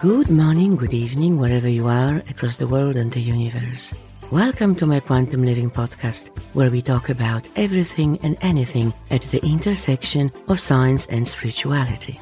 Good 0.00 0.30
morning, 0.30 0.76
good 0.76 0.94
evening, 0.94 1.36
wherever 1.36 1.68
you 1.68 1.86
are 1.86 2.22
across 2.30 2.56
the 2.56 2.66
world 2.66 2.96
and 2.96 3.12
the 3.12 3.20
universe. 3.20 3.94
Welcome 4.30 4.74
to 4.76 4.86
my 4.86 4.98
Quantum 4.98 5.44
Living 5.44 5.70
podcast, 5.70 6.34
where 6.54 6.70
we 6.70 6.80
talk 6.80 7.10
about 7.10 7.46
everything 7.54 8.18
and 8.22 8.38
anything 8.40 8.94
at 9.10 9.20
the 9.24 9.44
intersection 9.44 10.32
of 10.48 10.58
science 10.58 11.04
and 11.08 11.28
spirituality. 11.28 12.18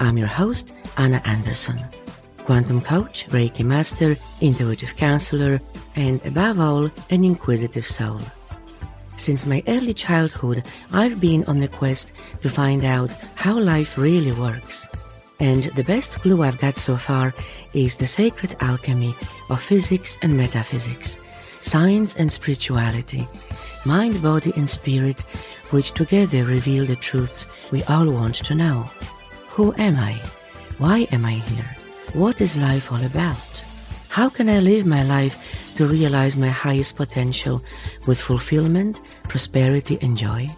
I'm 0.00 0.18
your 0.18 0.26
host, 0.26 0.72
Anna 0.96 1.22
Anderson, 1.24 1.78
quantum 2.38 2.80
coach, 2.80 3.28
Reiki 3.28 3.64
master, 3.64 4.16
intuitive 4.40 4.96
counselor, 4.96 5.60
and 5.94 6.20
above 6.26 6.58
all, 6.58 6.90
an 7.10 7.22
inquisitive 7.22 7.86
soul. 7.86 8.20
Since 9.18 9.46
my 9.46 9.62
early 9.68 9.94
childhood, 9.94 10.66
I've 10.90 11.20
been 11.20 11.44
on 11.44 11.60
the 11.60 11.68
quest 11.68 12.10
to 12.42 12.50
find 12.50 12.84
out 12.84 13.12
how 13.36 13.60
life 13.60 13.96
really 13.96 14.32
works 14.32 14.88
and 15.44 15.64
the 15.76 15.84
best 15.84 16.12
clue 16.20 16.42
I've 16.42 16.58
got 16.58 16.78
so 16.78 16.96
far 16.96 17.34
is 17.74 17.96
the 17.96 18.06
sacred 18.06 18.56
alchemy 18.60 19.14
of 19.50 19.60
physics 19.60 20.16
and 20.22 20.34
metaphysics, 20.34 21.18
science 21.60 22.14
and 22.14 22.32
spirituality, 22.32 23.28
mind, 23.84 24.22
body, 24.22 24.54
and 24.56 24.68
spirit, 24.70 25.20
which 25.70 25.92
together 25.92 26.46
reveal 26.46 26.86
the 26.86 26.96
truths 26.96 27.46
we 27.70 27.82
all 27.84 28.08
want 28.10 28.36
to 28.36 28.54
know. 28.54 28.88
Who 29.48 29.74
am 29.76 29.96
I? 29.96 30.14
Why 30.78 31.06
am 31.12 31.26
I 31.26 31.34
here? 31.52 31.70
What 32.14 32.40
is 32.40 32.56
life 32.56 32.90
all 32.90 33.04
about? 33.04 33.64
How 34.08 34.30
can 34.30 34.48
I 34.48 34.60
live 34.60 34.86
my 34.86 35.02
life 35.02 35.36
to 35.76 35.86
realize 35.86 36.38
my 36.38 36.48
highest 36.48 36.96
potential 36.96 37.62
with 38.06 38.18
fulfillment, 38.18 38.98
prosperity, 39.28 39.98
and 40.00 40.16
joy? 40.16 40.50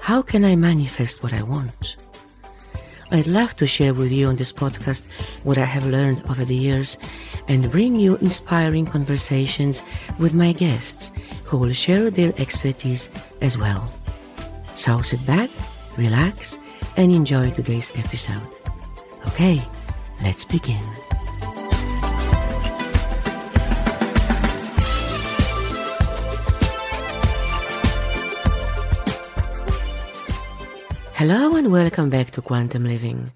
How 0.00 0.20
can 0.20 0.44
I 0.44 0.56
manifest 0.56 1.22
what 1.22 1.32
I 1.32 1.42
want? 1.42 1.96
I'd 3.10 3.26
love 3.26 3.56
to 3.56 3.66
share 3.66 3.94
with 3.94 4.10
you 4.10 4.28
on 4.28 4.36
this 4.36 4.52
podcast 4.52 5.06
what 5.44 5.58
I 5.58 5.64
have 5.64 5.86
learned 5.86 6.22
over 6.28 6.44
the 6.44 6.56
years 6.56 6.98
and 7.48 7.70
bring 7.70 7.96
you 7.96 8.16
inspiring 8.16 8.86
conversations 8.86 9.82
with 10.18 10.34
my 10.34 10.52
guests 10.52 11.10
who 11.44 11.58
will 11.58 11.72
share 11.72 12.10
their 12.10 12.32
expertise 12.38 13.08
as 13.40 13.58
well. 13.58 13.92
So 14.74 15.02
sit 15.02 15.24
back, 15.26 15.50
relax, 15.96 16.58
and 16.96 17.12
enjoy 17.12 17.50
today's 17.50 17.92
episode. 17.96 18.42
Okay, 19.28 19.62
let's 20.22 20.44
begin. 20.44 21.03
Hello 31.26 31.56
and 31.56 31.72
welcome 31.72 32.10
back 32.10 32.32
to 32.32 32.42
Quantum 32.42 32.84
Living. 32.84 33.32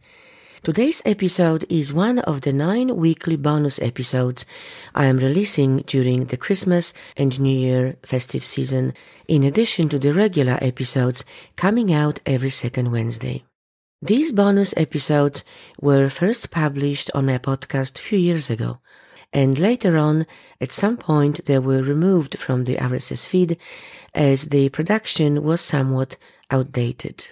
Today's 0.63 1.01
episode 1.07 1.65
is 1.71 1.91
one 1.91 2.19
of 2.19 2.43
the 2.43 2.53
nine 2.53 2.95
weekly 2.95 3.35
bonus 3.35 3.81
episodes 3.81 4.45
I 4.95 5.07
am 5.07 5.17
releasing 5.17 5.79
during 5.87 6.27
the 6.27 6.37
Christmas 6.37 6.93
and 7.17 7.41
New 7.41 7.59
Year 7.59 7.97
festive 8.05 8.45
season, 8.45 8.93
in 9.27 9.43
addition 9.43 9.89
to 9.89 9.99
the 9.99 10.13
regular 10.13 10.59
episodes 10.61 11.25
coming 11.57 11.91
out 11.91 12.21
every 12.27 12.51
second 12.51 12.93
Wednesday. 12.93 13.45
These 14.03 14.33
bonus 14.33 14.75
episodes 14.77 15.43
were 15.81 16.11
first 16.11 16.51
published 16.51 17.11
on 17.15 17.25
my 17.25 17.39
podcast 17.39 17.99
a 17.99 18.03
few 18.03 18.19
years 18.19 18.51
ago, 18.51 18.81
and 19.33 19.59
later 19.59 19.97
on, 19.97 20.27
at 20.61 20.73
some 20.73 20.99
point, 20.99 21.47
they 21.47 21.59
were 21.59 21.83
removed 21.83 22.39
from 22.39 22.65
the 22.65 22.75
RSS 22.75 23.27
feed 23.27 23.57
as 24.15 24.51
the 24.51 24.69
production 24.69 25.43
was 25.43 25.63
somewhat 25.63 26.19
outdated. 26.51 27.29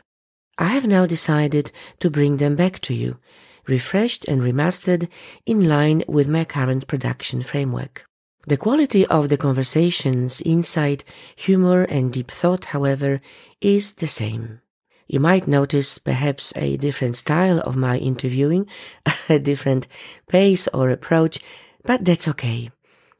I 0.58 0.68
have 0.68 0.86
now 0.86 1.04
decided 1.04 1.70
to 2.00 2.10
bring 2.10 2.38
them 2.38 2.56
back 2.56 2.80
to 2.80 2.94
you, 2.94 3.18
refreshed 3.66 4.24
and 4.26 4.40
remastered 4.40 5.08
in 5.44 5.68
line 5.68 6.02
with 6.08 6.28
my 6.28 6.44
current 6.44 6.86
production 6.86 7.42
framework. 7.42 8.06
The 8.46 8.56
quality 8.56 9.04
of 9.06 9.28
the 9.28 9.36
conversations, 9.36 10.40
insight, 10.42 11.04
humor, 11.34 11.82
and 11.82 12.12
deep 12.12 12.30
thought, 12.30 12.66
however, 12.66 13.20
is 13.60 13.94
the 13.94 14.06
same. 14.06 14.60
You 15.08 15.20
might 15.20 15.46
notice 15.46 15.98
perhaps 15.98 16.52
a 16.56 16.76
different 16.76 17.16
style 17.16 17.60
of 17.60 17.76
my 17.76 17.98
interviewing, 17.98 18.66
a 19.28 19.38
different 19.38 19.88
pace 20.28 20.68
or 20.68 20.90
approach, 20.90 21.38
but 21.84 22.04
that's 22.04 22.28
okay. 22.28 22.70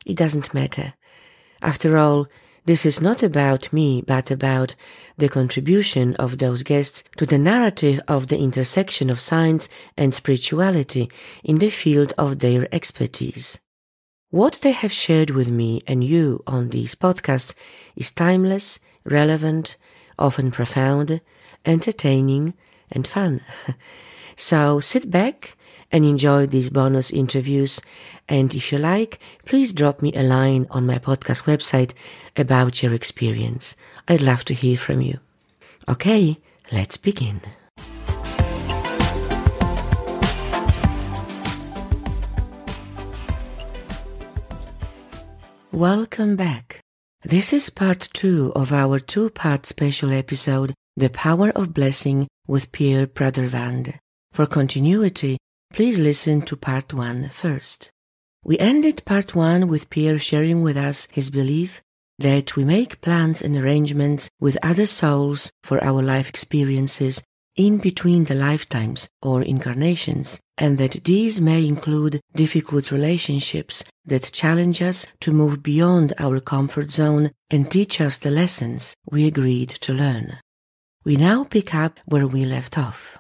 It 0.07 0.17
doesn't 0.17 0.55
matter. 0.55 0.95
After 1.61 1.99
all, 1.99 2.29
this 2.67 2.85
is 2.85 3.01
not 3.01 3.23
about 3.23 3.73
me, 3.73 4.03
but 4.03 4.31
about 4.31 4.75
the 5.17 5.29
contribution 5.29 6.15
of 6.17 6.39
those 6.39 6.63
guests 6.63 7.05
to 7.17 7.25
the 7.25 7.39
narrative 7.39 8.01
of 8.09 8.27
the 8.27 8.39
intersection 8.39 9.09
of 9.09 9.21
science 9.21 9.69
and 9.97 10.13
spirituality 10.13 11.09
in 11.45 11.59
the 11.59 11.71
field 11.71 12.13
of 12.19 12.41
their 12.41 12.69
expertise. 12.75 13.59
What 14.31 14.59
they 14.63 14.73
have 14.73 14.93
shared 14.93 15.31
with 15.31 15.49
me 15.49 15.83
and 15.87 16.03
you 16.03 16.43
on 16.47 16.71
these 16.71 16.97
podcasts 16.97 17.55
is 17.95 18.11
timeless, 18.11 18.81
relevant, 19.05 19.77
often 20.19 20.51
profound, 20.51 21.21
entertaining, 21.65 22.55
and 22.91 23.07
fun. 23.07 23.43
so 24.37 24.81
sit 24.81 25.09
back 25.11 25.56
and 25.91 26.05
enjoy 26.05 26.47
these 26.47 26.71
bonus 26.71 27.11
interviews. 27.11 27.81
And 28.29 28.55
if 28.55 28.73
you 28.73 28.79
like, 28.79 29.19
please 29.45 29.73
drop 29.73 30.03
me 30.03 30.13
a 30.15 30.23
line 30.23 30.67
on 30.71 30.87
my 30.87 30.99
podcast 30.99 31.45
website 31.45 31.93
about 32.37 32.83
your 32.83 32.95
experience. 32.95 33.77
I'd 34.09 34.23
love 34.23 34.45
to 34.47 34.55
hear 34.55 34.77
from 34.77 35.01
you. 35.01 35.21
Okay, 35.89 36.39
let's 36.73 36.97
begin. 36.97 37.41
Welcome 45.73 46.37
back. 46.37 46.81
This 47.23 47.53
is 47.53 47.69
part 47.71 48.09
two 48.15 48.51
of 48.57 48.73
our 48.73 48.99
two 48.99 49.31
part 49.31 49.67
special 49.67 50.13
episode, 50.13 50.73
The 50.97 51.11
Power 51.11 51.51
of 51.51 51.75
Blessing 51.75 52.29
with 52.47 52.73
Pierre 52.73 53.07
Pradervand. 53.07 53.99
For 54.33 54.47
continuity, 54.47 55.37
Please 55.77 55.99
listen 55.99 56.41
to 56.41 56.57
part 56.57 56.95
one 56.95 57.29
first. 57.29 57.91
We 58.43 58.59
ended 58.59 59.05
part 59.05 59.35
one 59.35 59.69
with 59.69 59.91
Pierre 59.91 60.19
sharing 60.19 60.63
with 60.63 60.75
us 60.75 61.07
his 61.13 61.29
belief 61.29 61.83
that 62.19 62.57
we 62.57 62.65
make 62.65 63.03
plans 63.03 63.43
and 63.43 63.55
arrangements 63.55 64.31
with 64.41 64.57
other 64.63 64.87
souls 64.87 65.53
for 65.63 65.85
our 65.85 66.03
life 66.03 66.31
experiences 66.31 67.23
in 67.57 67.77
between 67.77 68.25
the 68.25 68.35
lifetimes 68.35 69.11
or 69.21 69.43
incarnations, 69.43 70.41
and 70.57 70.79
that 70.79 71.05
these 71.05 71.43
may 71.43 71.67
include 71.67 72.23
difficult 72.35 72.91
relationships 72.91 73.85
that 74.07 74.33
challenge 74.33 74.81
us 74.81 75.05
to 75.21 75.31
move 75.31 75.63
beyond 75.63 76.15
our 76.19 76.41
comfort 76.41 76.91
zone 76.91 77.33
and 77.51 77.71
teach 77.71 78.01
us 78.01 78.17
the 78.17 78.31
lessons 78.31 78.95
we 79.11 79.27
agreed 79.27 79.69
to 79.69 79.93
learn. 79.93 80.39
We 81.05 81.17
now 81.17 81.45
pick 81.45 81.75
up 81.75 82.01
where 82.07 82.27
we 82.27 82.47
left 82.47 82.79
off. 82.79 83.16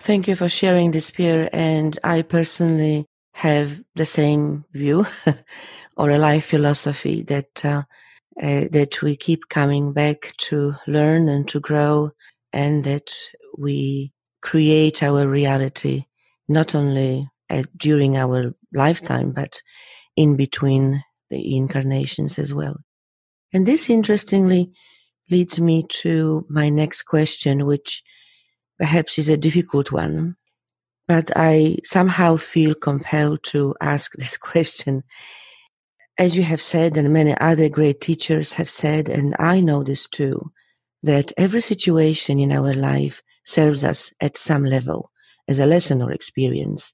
Thank 0.00 0.28
you 0.28 0.36
for 0.36 0.48
sharing 0.48 0.92
this, 0.92 1.10
Pierre. 1.10 1.50
And 1.52 1.98
I 2.04 2.22
personally 2.22 3.06
have 3.34 3.82
the 3.96 4.06
same 4.06 4.64
view 4.72 5.06
or 5.96 6.10
a 6.10 6.18
life 6.18 6.46
philosophy 6.46 7.22
that, 7.24 7.64
uh, 7.64 7.82
uh, 8.42 8.66
that 8.72 9.02
we 9.02 9.16
keep 9.16 9.48
coming 9.50 9.92
back 9.92 10.34
to 10.38 10.74
learn 10.86 11.28
and 11.28 11.48
to 11.48 11.60
grow 11.60 12.12
and 12.52 12.84
that 12.84 13.12
we 13.58 14.12
create 14.42 15.02
our 15.02 15.28
reality 15.28 16.06
not 16.48 16.74
only 16.74 17.28
at, 17.50 17.66
during 17.78 18.16
our 18.16 18.54
lifetime, 18.74 19.32
but 19.32 19.62
in 20.16 20.36
between 20.36 21.04
the 21.30 21.56
incarnations 21.56 22.38
as 22.38 22.54
well. 22.54 22.78
And 23.52 23.66
this 23.66 23.90
interestingly 23.90 24.72
leads 25.30 25.60
me 25.60 25.84
to 26.02 26.46
my 26.50 26.70
next 26.70 27.02
question, 27.04 27.66
which 27.66 28.02
perhaps 28.80 29.18
is 29.18 29.28
a 29.28 29.36
difficult 29.36 29.92
one, 29.92 30.36
but 31.06 31.30
I 31.36 31.76
somehow 31.84 32.36
feel 32.36 32.74
compelled 32.74 33.44
to 33.52 33.74
ask 33.80 34.12
this 34.18 34.36
question. 34.36 35.04
As 36.18 36.36
you 36.36 36.42
have 36.42 36.62
said, 36.62 36.96
and 36.96 37.12
many 37.12 37.36
other 37.38 37.68
great 37.68 38.00
teachers 38.00 38.54
have 38.54 38.70
said, 38.70 39.08
and 39.08 39.36
I 39.38 39.60
know 39.60 39.84
this 39.84 40.08
too, 40.08 40.50
that 41.02 41.32
every 41.36 41.60
situation 41.60 42.38
in 42.40 42.52
our 42.52 42.74
life 42.74 43.22
serves 43.44 43.84
us 43.84 44.12
at 44.20 44.36
some 44.36 44.64
level 44.64 45.10
as 45.48 45.58
a 45.58 45.66
lesson 45.66 46.02
or 46.02 46.12
experience, 46.12 46.92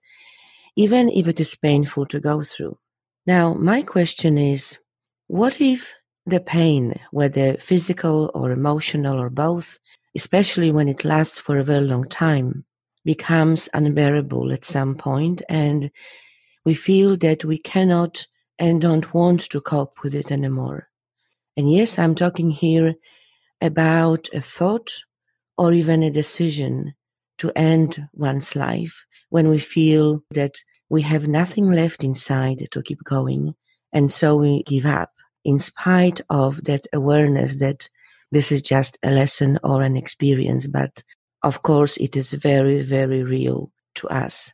even 0.76 1.08
if 1.10 1.28
it 1.28 1.40
is 1.40 1.54
painful 1.56 2.06
to 2.06 2.20
go 2.20 2.42
through. 2.42 2.78
Now, 3.26 3.54
my 3.54 3.82
question 3.82 4.38
is, 4.38 4.78
what 5.26 5.60
if 5.60 5.92
the 6.24 6.40
pain, 6.40 7.00
whether 7.10 7.54
physical 7.54 8.30
or 8.34 8.50
emotional 8.50 9.20
or 9.20 9.30
both, 9.30 9.78
especially 10.16 10.72
when 10.72 10.88
it 10.88 11.04
lasts 11.04 11.38
for 11.38 11.58
a 11.58 11.64
very 11.64 11.84
long 11.84 12.08
time, 12.08 12.64
becomes 13.04 13.68
unbearable 13.72 14.52
at 14.52 14.64
some 14.64 14.96
point 14.96 15.40
and 15.48 15.90
we 16.64 16.74
feel 16.74 17.16
that 17.18 17.44
we 17.44 17.58
cannot 17.58 18.26
and 18.58 18.80
don't 18.80 19.14
want 19.14 19.40
to 19.42 19.60
cope 19.60 20.02
with 20.02 20.14
it 20.14 20.32
anymore. 20.32 20.88
And 21.56 21.70
yes, 21.70 21.98
I'm 21.98 22.16
talking 22.16 22.50
here 22.50 22.94
about 23.60 24.28
a 24.34 24.40
thought 24.40 24.90
or 25.56 25.72
even 25.72 26.02
a 26.02 26.10
decision 26.10 26.94
to 27.38 27.52
end 27.54 28.08
one's 28.12 28.56
life 28.56 29.04
when 29.30 29.48
we 29.48 29.58
feel 29.58 30.24
that 30.32 30.56
we 30.88 31.02
have 31.02 31.28
nothing 31.28 31.70
left 31.70 32.02
inside 32.02 32.66
to 32.70 32.82
keep 32.82 33.04
going. 33.04 33.54
And 33.92 34.10
so 34.10 34.34
we 34.36 34.64
give 34.64 34.86
up 34.86 35.12
in 35.44 35.58
spite 35.58 36.20
of 36.28 36.64
that 36.64 36.86
awareness 36.92 37.56
that 37.56 37.88
this 38.32 38.50
is 38.52 38.62
just 38.62 38.98
a 39.02 39.10
lesson 39.10 39.58
or 39.62 39.82
an 39.82 39.96
experience. 39.96 40.66
But 40.66 41.02
of 41.42 41.62
course, 41.62 41.96
it 41.96 42.16
is 42.16 42.32
very, 42.32 42.82
very 42.82 43.22
real 43.22 43.70
to 43.96 44.08
us. 44.08 44.52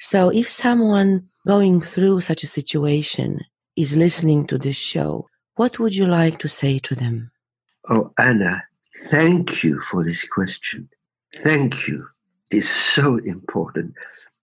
So 0.00 0.30
if 0.30 0.48
someone 0.48 1.28
going 1.46 1.80
through 1.80 2.20
such 2.20 2.42
a 2.42 2.46
situation 2.46 3.40
is 3.76 3.96
listening 3.96 4.46
to 4.46 4.58
this 4.58 4.76
show, 4.76 5.26
what 5.56 5.78
would 5.78 5.94
you 5.94 6.06
like 6.06 6.38
to 6.38 6.48
say 6.48 6.78
to 6.80 6.94
them? 6.94 7.30
Oh, 7.88 8.12
Anna, 8.18 8.62
thank 9.06 9.64
you 9.64 9.80
for 9.80 10.04
this 10.04 10.26
question. 10.26 10.88
Thank 11.42 11.88
you. 11.88 12.06
It 12.50 12.58
is 12.58 12.68
so 12.68 13.16
important. 13.16 13.94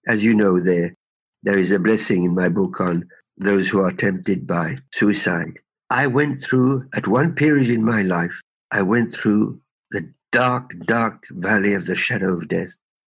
As 0.08 0.24
you 0.24 0.34
know, 0.34 0.60
there, 0.60 0.96
there 1.44 1.58
is 1.58 1.72
a 1.72 1.80
blessing 1.80 2.24
in 2.24 2.36
my 2.36 2.50
book 2.50 2.80
on 2.80 3.08
those 3.38 3.70
who 3.70 3.82
are 3.82 3.92
tempted 3.92 4.46
by 4.46 4.78
suicide. 4.92 5.60
I 5.90 6.08
went 6.08 6.42
through, 6.42 6.88
at 6.96 7.08
one 7.08 7.34
period 7.34 7.70
in 7.70 7.84
my 7.84 8.02
life, 8.02 8.34
I 8.76 8.82
went 8.82 9.14
through 9.14 9.62
the 9.92 10.06
dark, 10.34 10.74
dark 10.86 11.26
valley 11.30 11.76
of 11.76 11.86
the 11.86 11.96
shadow 11.96 12.34
of 12.34 12.50
death 12.50 12.74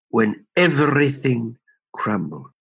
when 0.10 0.46
everything 0.56 1.58
crumbled. 1.96 2.52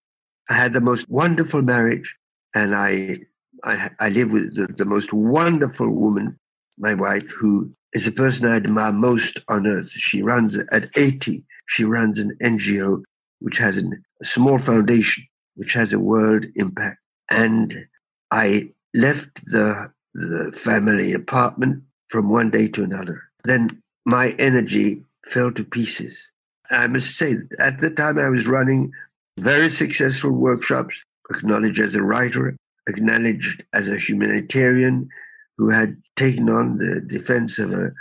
I 0.49 0.55
had 0.55 0.73
the 0.73 0.81
most 0.81 1.07
wonderful 1.07 1.61
marriage, 1.61 2.15
and 2.55 2.75
I, 2.75 3.19
I, 3.63 3.91
I 3.99 4.09
live 4.09 4.31
with 4.31 4.55
the, 4.55 4.65
the 4.73 4.85
most 4.85 5.13
wonderful 5.13 5.91
woman, 5.91 6.39
my 6.79 6.95
wife, 6.95 7.29
who 7.29 7.71
is 7.93 8.05
the 8.05 8.11
person 8.11 8.47
I 8.47 8.55
admire 8.55 8.91
most 8.91 9.41
on 9.47 9.67
earth. 9.67 9.91
She 9.91 10.23
runs, 10.23 10.57
at 10.57 10.89
80, 10.95 11.43
she 11.67 11.83
runs 11.83 12.17
an 12.17 12.35
NGO 12.41 13.03
which 13.41 13.59
has 13.59 13.77
an, 13.77 14.03
a 14.23 14.25
small 14.25 14.57
foundation 14.57 15.23
which 15.53 15.73
has 15.73 15.93
a 15.93 15.99
world 15.99 16.47
impact. 16.55 16.97
And 17.29 17.85
I 18.31 18.71
left 18.95 19.45
the, 19.51 19.93
the 20.15 20.51
family 20.51 21.13
apartment 21.13 21.83
from 22.09 22.29
one 22.29 22.49
day 22.49 22.67
to 22.69 22.83
another. 22.83 23.23
Then 23.43 23.81
my 24.05 24.31
energy 24.39 25.03
fell 25.25 25.51
to 25.51 25.63
pieces. 25.63 26.29
I 26.69 26.87
must 26.87 27.17
say, 27.17 27.37
at 27.59 27.79
the 27.79 27.89
time 27.89 28.17
I 28.17 28.29
was 28.29 28.47
running 28.47 28.91
very 29.37 29.69
successful 29.69 30.31
workshops, 30.31 30.99
acknowledged 31.29 31.79
as 31.79 31.95
a 31.95 32.01
writer, 32.01 32.55
acknowledged 32.87 33.65
as 33.73 33.87
a 33.87 33.97
humanitarian 33.97 35.09
who 35.57 35.69
had 35.69 35.97
taken 36.15 36.49
on 36.49 36.77
the 36.77 37.01
defense 37.01 37.59
of 37.59 37.71
a 37.71 37.91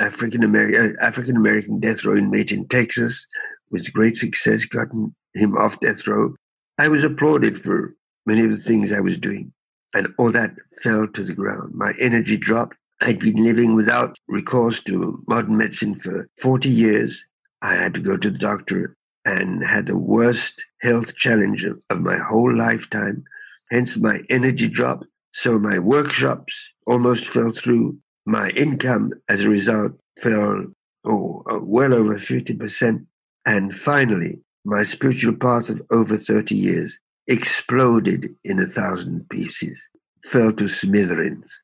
African 0.00 0.42
American 0.44 0.96
uh, 0.96 1.04
African 1.04 1.36
American 1.36 1.80
death 1.80 2.04
row 2.04 2.16
inmate 2.16 2.52
in 2.52 2.66
Texas 2.68 3.26
with 3.70 3.92
great 3.92 4.16
success, 4.16 4.64
gotten 4.64 5.14
him 5.34 5.56
off 5.56 5.80
death 5.80 6.06
row. 6.06 6.34
I 6.78 6.88
was 6.88 7.04
applauded 7.04 7.58
for 7.58 7.94
many 8.26 8.44
of 8.44 8.50
the 8.50 8.56
things 8.56 8.92
I 8.92 9.00
was 9.00 9.18
doing, 9.18 9.52
and 9.94 10.08
all 10.18 10.32
that 10.32 10.54
fell 10.82 11.06
to 11.06 11.22
the 11.22 11.34
ground. 11.34 11.74
My 11.74 11.92
energy 11.98 12.36
dropped. 12.36 12.76
I'd 13.00 13.20
been 13.20 13.44
living 13.44 13.76
without 13.76 14.18
recourse 14.26 14.80
to 14.82 15.22
modern 15.28 15.56
medicine 15.56 15.94
for 15.94 16.28
40 16.40 16.68
years. 16.68 17.24
I 17.62 17.74
had 17.74 17.94
to 17.94 18.00
go 18.00 18.16
to 18.16 18.30
the 18.30 18.38
doctor 18.38 18.96
and 19.24 19.64
had 19.64 19.86
the 19.86 19.96
worst 19.96 20.64
health 20.80 21.14
challenge 21.16 21.64
of, 21.64 21.80
of 21.90 22.00
my 22.00 22.18
whole 22.18 22.52
lifetime. 22.52 23.22
Hence, 23.70 23.96
my 23.96 24.22
energy 24.30 24.68
dropped. 24.68 25.06
So, 25.32 25.58
my 25.58 25.78
workshops 25.78 26.54
almost 26.86 27.26
fell 27.26 27.52
through. 27.52 27.98
My 28.26 28.50
income, 28.50 29.12
as 29.28 29.44
a 29.44 29.50
result, 29.50 29.92
fell 30.20 30.64
oh, 31.04 31.42
uh, 31.50 31.58
well 31.62 31.94
over 31.94 32.16
50%. 32.16 33.06
And 33.46 33.78
finally, 33.78 34.40
my 34.64 34.82
spiritual 34.82 35.34
path 35.34 35.68
of 35.68 35.80
over 35.90 36.16
30 36.18 36.54
years 36.54 36.98
exploded 37.28 38.34
in 38.44 38.58
a 38.58 38.66
thousand 38.66 39.28
pieces, 39.30 39.80
fell 40.24 40.52
to 40.52 40.66
smithereens. 40.66 41.60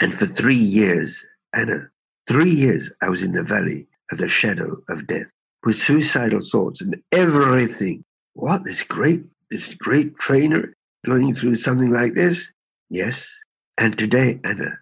And 0.00 0.12
for 0.12 0.26
three 0.26 0.54
years, 0.54 1.24
Anna, 1.54 1.88
three 2.28 2.50
years, 2.50 2.90
I 3.00 3.08
was 3.08 3.22
in 3.22 3.32
the 3.32 3.42
valley 3.42 3.86
of 4.10 4.18
the 4.18 4.28
shadow 4.28 4.82
of 4.88 5.06
death 5.06 5.26
with 5.64 5.80
suicidal 5.80 6.44
thoughts 6.44 6.80
and 6.80 6.96
everything. 7.12 8.04
What 8.34 8.64
this 8.64 8.82
great, 8.82 9.24
this 9.50 9.72
great 9.74 10.18
trainer 10.18 10.74
going 11.04 11.34
through 11.34 11.56
something 11.56 11.90
like 11.90 12.14
this? 12.14 12.50
Yes. 12.90 13.28
And 13.78 13.98
today, 13.98 14.38
Anna, 14.44 14.78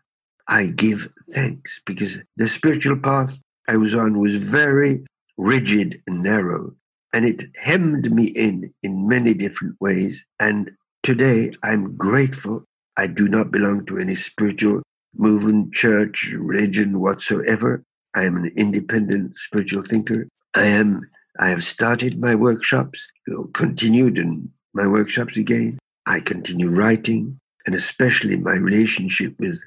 I 0.49 0.67
give 0.67 1.09
thanks 1.31 1.81
because 1.87 2.21
the 2.37 2.49
spiritual 2.49 2.99
path 2.99 3.39
I 3.69 3.77
was 3.77 3.95
on 3.95 4.19
was 4.19 4.35
very 4.37 5.05
rigid 5.39 6.03
and 6.07 6.23
narrow, 6.23 6.75
and 7.13 7.25
it 7.25 7.45
hemmed 7.57 8.13
me 8.15 8.27
in 8.27 8.73
in 8.83 9.09
many 9.09 9.33
different 9.35 9.77
ways. 9.81 10.25
And 10.39 10.71
today, 11.03 11.53
I'm 11.63 11.97
grateful. 11.97 12.65
I 12.97 13.07
do 13.07 13.29
not 13.29 13.51
belong 13.51 13.87
to 13.87 13.99
any 13.99 14.15
spiritual 14.15 14.83
movement, 15.17 15.73
church, 15.73 16.31
religion 16.37 17.01
whatsoever. 17.01 17.83
I 18.15 18.25
am 18.25 18.37
an 18.37 18.53
independent 18.57 19.37
spiritual 19.37 19.83
thinker. 19.83 20.29
I 20.55 20.65
am. 20.65 21.03
I 21.41 21.49
have 21.49 21.65
started 21.65 22.21
my 22.21 22.35
workshops, 22.35 23.07
continued 23.55 24.19
in 24.19 24.49
my 24.73 24.87
workshops 24.87 25.37
again. 25.37 25.79
I 26.07 26.21
continue 26.21 26.69
writing, 26.69 27.41
and 27.67 27.75
especially 27.75 28.37
my 28.37 28.55
relationship 28.55 29.35
with 29.41 29.59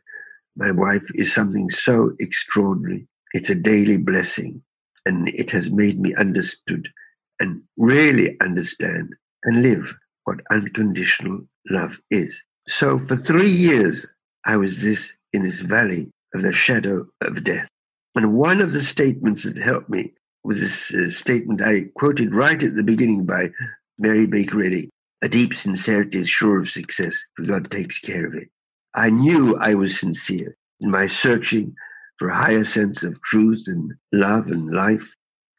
my 0.55 0.71
wife 0.71 1.05
is 1.15 1.33
something 1.33 1.69
so 1.69 2.13
extraordinary. 2.19 3.05
It's 3.33 3.49
a 3.49 3.55
daily 3.55 3.97
blessing, 3.97 4.61
and 5.05 5.27
it 5.29 5.51
has 5.51 5.69
made 5.69 5.99
me 5.99 6.15
understood 6.15 6.87
and 7.39 7.61
really 7.77 8.37
understand 8.41 9.13
and 9.43 9.61
live 9.61 9.93
what 10.23 10.41
unconditional 10.51 11.41
love 11.69 11.99
is. 12.09 12.41
So 12.67 12.97
for 12.97 13.15
three 13.15 13.49
years, 13.49 14.05
I 14.45 14.57
was 14.57 14.81
this 14.81 15.13
in 15.33 15.43
this 15.43 15.61
valley 15.61 16.09
of 16.33 16.41
the 16.41 16.53
shadow 16.53 17.05
of 17.21 17.43
death. 17.43 17.67
And 18.15 18.33
one 18.33 18.61
of 18.61 18.71
the 18.71 18.81
statements 18.81 19.43
that 19.43 19.57
helped 19.57 19.89
me 19.89 20.13
was 20.43 20.59
this 20.59 20.93
uh, 20.93 21.09
statement 21.11 21.61
I 21.61 21.89
quoted 21.95 22.33
right 22.33 22.61
at 22.61 22.75
the 22.75 22.83
beginning 22.83 23.25
by 23.25 23.51
Mary 23.99 24.25
Baker 24.25 24.63
Eddy 24.63 24.89
A 25.21 25.29
deep 25.29 25.53
sincerity 25.53 26.19
is 26.19 26.29
sure 26.29 26.59
of 26.59 26.69
success, 26.69 27.15
for 27.35 27.45
God 27.45 27.69
takes 27.69 27.99
care 27.99 28.25
of 28.25 28.33
it. 28.33 28.49
I 28.95 29.09
knew 29.09 29.55
I 29.57 29.75
was 29.75 29.99
sincere 29.99 30.55
in 30.79 30.89
my 30.89 31.07
searching 31.07 31.75
for 32.17 32.29
a 32.29 32.35
higher 32.35 32.63
sense 32.63 33.03
of 33.03 33.21
truth 33.21 33.65
and 33.67 33.93
love 34.11 34.47
and 34.47 34.71
life. 34.71 35.13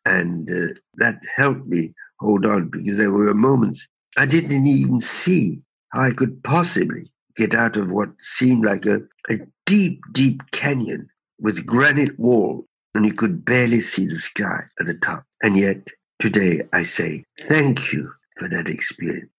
And 0.04 0.50
uh, 0.50 0.74
that 0.94 1.20
helped 1.36 1.66
me 1.66 1.92
hold 2.18 2.46
on 2.46 2.68
because 2.68 2.96
there 2.96 3.12
were 3.12 3.34
moments 3.34 3.86
I 4.16 4.26
didn't 4.26 4.66
even 4.66 5.00
see 5.00 5.60
how 5.92 6.00
I 6.00 6.12
could 6.12 6.42
possibly 6.42 7.10
get 7.38 7.54
out 7.54 7.76
of 7.76 7.92
what 7.92 8.10
seemed 8.20 8.64
like 8.64 8.84
a, 8.84 9.00
a 9.30 9.38
deep, 9.64 10.02
deep 10.12 10.42
canyon 10.50 11.08
with 11.40 11.64
granite 11.64 12.18
walls 12.18 12.64
and 12.94 13.06
you 13.06 13.14
could 13.14 13.44
barely 13.44 13.80
see 13.80 14.06
the 14.06 14.16
sky 14.16 14.64
at 14.80 14.86
the 14.86 14.94
top. 14.94 15.24
And 15.42 15.56
yet, 15.56 15.88
today 16.18 16.62
I 16.72 16.82
say 16.82 17.24
thank 17.42 17.92
you 17.92 18.12
for 18.36 18.48
that 18.48 18.68
experience. 18.68 19.30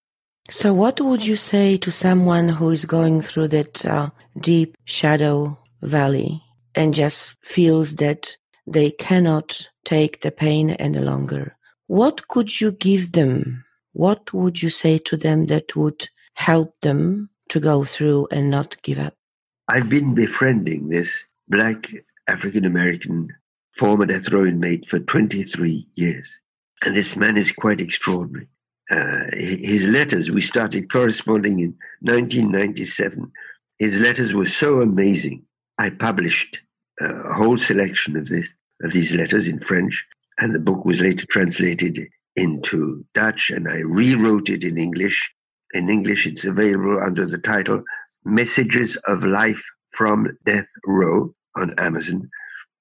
So, 0.50 0.74
what 0.74 1.02
would 1.02 1.26
you 1.26 1.36
say 1.36 1.78
to 1.78 1.92
someone 1.92 2.48
who 2.48 2.70
is 2.72 2.86
going 2.86 3.22
through 3.22 3.50
that 3.50 3.86
uh, 3.86 4.10
deep 4.40 4.76
shadow 4.86 5.60
valley 5.82 6.42
and 6.74 6.94
just 6.94 7.36
feels 7.44 7.96
that 7.96 8.36
they 8.66 8.92
cannot 8.92 9.68
take 9.84 10.22
the 10.22 10.32
pain 10.32 10.72
any 10.72 11.00
longer? 11.00 11.56
What 11.88 12.30
could 12.30 12.62
you 12.62 12.72
give 12.72 13.12
them? 13.12 13.66
What 13.94 14.34
would 14.34 14.62
you 14.64 14.70
say 14.70 15.00
to 15.00 15.18
them 15.18 15.48
that 15.48 15.76
would 15.76 16.08
help 16.34 16.74
them 16.82 17.30
to 17.50 17.60
go 17.60 17.84
through 17.84 18.28
and 18.32 18.50
not 18.50 18.82
give 18.82 19.00
up? 19.00 19.14
I've 19.68 19.90
been 19.90 20.16
befriending 20.16 20.90
this 20.90 21.26
black 21.48 21.92
African 22.28 22.66
American 22.66 23.30
former 23.74 24.06
death 24.06 24.32
row 24.32 24.46
inmate 24.46 24.86
for 24.86 25.00
23 25.00 25.88
years. 25.94 26.40
And 26.84 26.96
this 26.96 27.16
man 27.16 27.38
is 27.38 27.52
quite 27.52 27.82
extraordinary. 27.82 28.48
Uh, 28.90 29.26
his 29.34 29.86
letters, 29.88 30.32
we 30.32 30.42
started 30.42 30.92
corresponding 30.92 31.60
in 31.60 31.76
1997. 32.02 33.32
His 33.78 34.00
letters 34.00 34.34
were 34.34 34.48
so 34.48 34.82
amazing. 34.82 35.44
I 35.78 35.92
published 35.92 36.62
a 37.00 37.34
whole 37.34 37.58
selection 37.58 38.18
of 38.18 38.28
this 38.28 38.48
of 38.82 38.92
these 38.92 39.14
letters 39.14 39.48
in 39.48 39.60
French, 39.60 40.06
and 40.38 40.56
the 40.56 40.60
book 40.60 40.86
was 40.86 41.02
later 41.02 41.26
translated 41.30 42.08
into 42.36 43.06
Dutch, 43.14 43.50
and 43.50 43.68
I 43.68 43.80
rewrote 43.80 44.50
it 44.50 44.64
in 44.64 44.78
English. 44.78 45.30
In 45.74 45.90
English, 45.90 46.26
it's 46.26 46.46
available 46.46 47.00
under 47.00 47.26
the 47.26 47.38
title 47.38 47.84
"Messages 48.26 48.96
of 49.06 49.24
Life 49.24 49.64
from 49.92 50.38
Death 50.46 50.68
Row" 50.86 51.34
on 51.56 51.74
Amazon. 51.78 52.30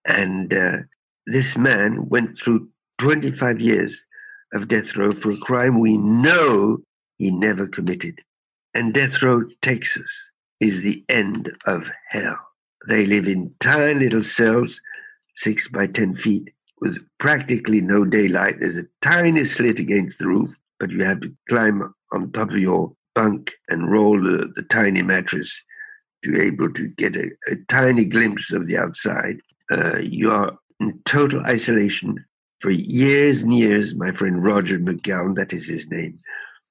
And 0.05 0.55
uh, 0.55 0.79
this 1.27 1.57
man 1.57 2.09
went 2.09 2.39
through 2.39 2.69
25 2.99 3.61
years 3.61 4.03
of 4.55 4.69
death 4.69 4.97
row 4.97 5.13
for 5.13 5.31
a 5.33 5.37
crime 5.37 5.79
we 5.79 5.97
know 5.99 6.79
he 7.19 7.31
never 7.31 7.67
committed. 7.69 8.23
And 8.75 8.95
death 8.95 9.23
row, 9.23 9.43
Texas, 9.63 10.11
is 10.61 10.83
the 10.83 11.05
end 11.09 11.53
of 11.67 11.91
hell. 12.09 12.39
They 12.89 13.05
live 13.05 13.29
in 13.29 13.55
tiny 13.61 14.01
little 14.01 14.23
cells, 14.23 14.81
six 15.37 15.69
by 15.69 15.89
10 15.89 16.15
feet, 16.15 16.51
with 16.81 16.99
practically 17.19 17.81
no 17.81 18.05
daylight. 18.05 18.61
There's 18.61 18.77
a 18.77 18.87
tiny 19.03 19.45
slit 19.45 19.79
against 19.79 20.19
the 20.19 20.29
roof, 20.29 20.51
but 20.81 20.91
you 20.91 21.05
have 21.05 21.21
to 21.21 21.35
climb 21.49 21.83
on 22.13 22.33
top 22.33 22.51
of 22.51 22.59
your 22.59 22.93
bunk 23.15 23.53
and 23.69 23.91
roll 23.91 24.21
the, 24.21 24.53
the 24.55 24.63
tiny 24.63 25.03
mattress 25.03 25.63
to 26.23 26.33
be 26.33 26.41
able 26.41 26.73
to 26.73 26.89
get 26.89 27.17
a, 27.17 27.31
a 27.51 27.57
tiny 27.69 28.05
glimpse 28.05 28.53
of 28.53 28.67
the 28.67 28.79
outside. 28.79 29.39
Uh, 29.71 29.99
you 29.99 30.31
are 30.31 30.57
in 30.81 30.99
total 31.05 31.41
isolation 31.43 32.25
for 32.61 32.71
years 32.71 33.43
and 33.43 33.55
years. 33.55 33.95
My 33.95 34.13
friend 34.13 34.43
Roger 34.45 34.79
McGowan, 34.79 35.37
that 35.37 35.53
is 35.53 35.67
his 35.67 35.89
name, 35.89 36.19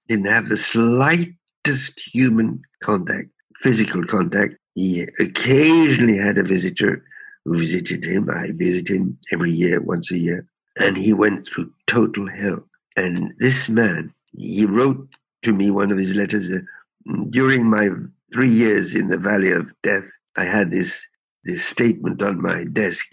didn't 0.08 0.26
have 0.26 0.50
the 0.50 0.58
slightest 0.58 2.00
human 2.14 2.62
contact, 2.82 3.28
physical 3.62 4.04
contact. 4.06 4.56
He 4.76 5.08
occasionally 5.20 6.18
had 6.18 6.38
a 6.38 6.44
visitor 6.44 7.04
who 7.46 7.60
visited 7.60 8.04
him. 8.04 8.30
I 8.30 8.52
visit 8.52 8.90
him 8.90 9.18
every 9.32 9.52
year, 9.52 9.82
once 9.82 10.12
a 10.12 10.18
year. 10.18 10.46
And 10.78 10.96
he 10.96 11.14
went 11.14 11.48
through 11.48 11.72
total 11.88 12.28
hell. 12.30 12.64
And 12.96 13.34
this 13.40 13.68
man, 13.70 14.14
he 14.38 14.66
wrote 14.66 15.08
to 15.44 15.54
me 15.54 15.72
one 15.72 15.92
of 15.92 15.98
his 15.98 16.16
letters 16.16 16.50
uh, 16.50 16.60
during 17.30 17.70
my 17.70 17.90
three 18.34 18.50
years 18.50 18.96
in 18.96 19.08
the 19.08 19.18
valley 19.18 19.52
of 19.52 19.74
death. 19.82 20.06
I 20.36 20.46
had 20.46 20.72
this 20.72 21.06
this 21.44 21.64
statement 21.64 22.22
on 22.22 22.42
my 22.42 22.66
desk. 22.66 23.06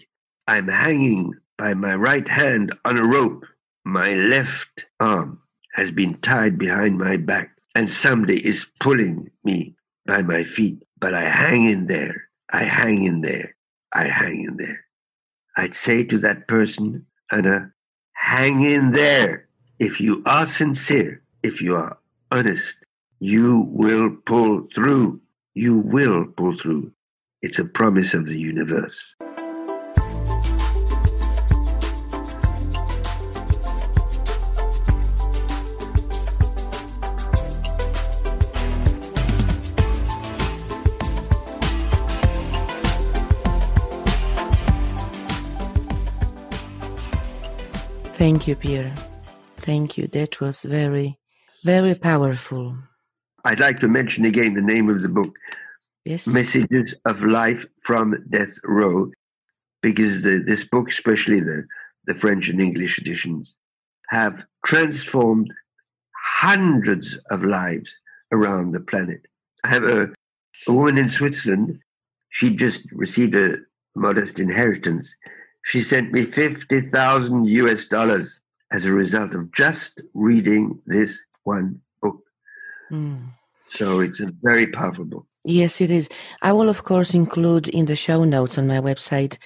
I'm 0.47 0.67
hanging 0.67 1.33
by 1.57 1.73
my 1.73 1.95
right 1.95 2.27
hand 2.27 2.73
on 2.83 2.97
a 2.97 3.05
rope. 3.05 3.45
My 3.85 4.13
left 4.13 4.85
arm 4.99 5.41
has 5.73 5.91
been 5.91 6.15
tied 6.21 6.57
behind 6.57 6.97
my 6.97 7.17
back, 7.17 7.51
and 7.75 7.89
somebody 7.89 8.45
is 8.45 8.65
pulling 8.79 9.31
me 9.43 9.75
by 10.05 10.21
my 10.21 10.43
feet. 10.43 10.83
But 10.99 11.13
I 11.13 11.29
hang 11.29 11.69
in 11.69 11.87
there. 11.87 12.27
I 12.51 12.63
hang 12.63 13.05
in 13.05 13.21
there. 13.21 13.55
I 13.93 14.05
hang 14.05 14.43
in 14.43 14.57
there. 14.57 14.85
I'd 15.57 15.75
say 15.75 16.03
to 16.03 16.17
that 16.19 16.47
person, 16.47 17.05
Anna, 17.31 17.71
hang 18.13 18.61
in 18.61 18.91
there. 18.91 19.47
If 19.79 20.01
you 20.01 20.21
are 20.25 20.45
sincere, 20.45 21.21
if 21.43 21.61
you 21.61 21.75
are 21.75 21.97
honest, 22.35 22.75
you 23.19 23.65
will 23.71 24.09
pull 24.25 24.67
through. 24.75 25.21
You 25.53 25.79
will 25.79 26.25
pull 26.25 26.57
through. 26.57 26.91
It's 27.41 27.59
a 27.59 27.63
promise 27.63 28.13
of 28.13 28.25
the 28.25 28.37
universe. 28.37 29.15
Thank 48.17 48.47
you, 48.47 48.55
Pierre. 48.55 48.91
Thank 49.57 49.97
you. 49.97 50.07
That 50.07 50.41
was 50.41 50.63
very, 50.63 51.17
very 51.65 51.95
powerful. 51.95 52.77
I'd 53.43 53.59
like 53.59 53.79
to 53.79 53.87
mention 53.87 54.23
again 54.25 54.53
the 54.53 54.61
name 54.61 54.89
of 54.89 55.01
the 55.01 55.09
book, 55.09 55.37
Yes. 56.05 56.27
Messages 56.27 56.93
of 57.05 57.23
Life 57.23 57.65
from 57.81 58.23
Death 58.29 58.53
Row, 58.63 59.11
because 59.81 60.21
the, 60.21 60.43
this 60.45 60.63
book, 60.63 60.89
especially 60.89 61.39
the, 61.39 61.65
the 62.05 62.13
French 62.13 62.49
and 62.49 62.61
English 62.61 62.99
editions, 62.99 63.55
have 64.09 64.43
transformed 64.65 65.51
hundreds 66.39 67.17
of 67.31 67.43
lives 67.43 67.89
around 68.31 68.71
the 68.71 68.79
planet. 68.79 69.25
I 69.63 69.69
have 69.69 69.83
a, 69.83 70.09
a 70.67 70.73
woman 70.73 70.99
in 70.99 71.09
Switzerland, 71.09 71.79
she 72.29 72.55
just 72.55 72.81
received 72.91 73.33
a 73.33 73.57
modest 73.95 74.39
inheritance 74.39 75.15
she 75.65 75.81
sent 75.81 76.11
me 76.11 76.25
50,000 76.25 77.45
US 77.45 77.85
dollars 77.85 78.39
as 78.71 78.85
a 78.85 78.93
result 78.93 79.33
of 79.33 79.51
just 79.51 79.99
reading 80.13 80.79
this 80.85 81.19
one 81.45 81.81
book. 82.01 82.21
Mm. 82.91 83.29
So 83.69 84.01
it's 84.01 84.19
a 84.19 84.31
very 84.41 84.67
powerful 84.67 85.05
book. 85.05 85.25
Yes, 85.43 85.79
it 85.79 85.91
is. 85.91 86.09
I 86.41 86.51
will, 86.51 86.69
of 86.69 86.83
course, 86.83 87.13
include 87.13 87.67
in 87.67 87.85
the 87.85 87.95
show 87.95 88.23
notes 88.23 88.57
on 88.57 88.67
my 88.67 88.79
website 88.79 89.37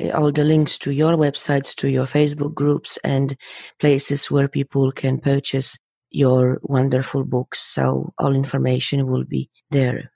uh, 0.00 0.10
all 0.10 0.32
the 0.32 0.44
links 0.44 0.78
to 0.78 0.90
your 0.90 1.16
websites, 1.16 1.74
to 1.76 1.88
your 1.88 2.06
Facebook 2.06 2.54
groups, 2.54 2.98
and 3.04 3.36
places 3.78 4.30
where 4.30 4.48
people 4.48 4.92
can 4.92 5.18
purchase 5.18 5.78
your 6.10 6.58
wonderful 6.62 7.24
books. 7.24 7.60
So 7.60 8.12
all 8.18 8.34
information 8.34 9.06
will 9.06 9.24
be 9.24 9.48
there. 9.70 10.10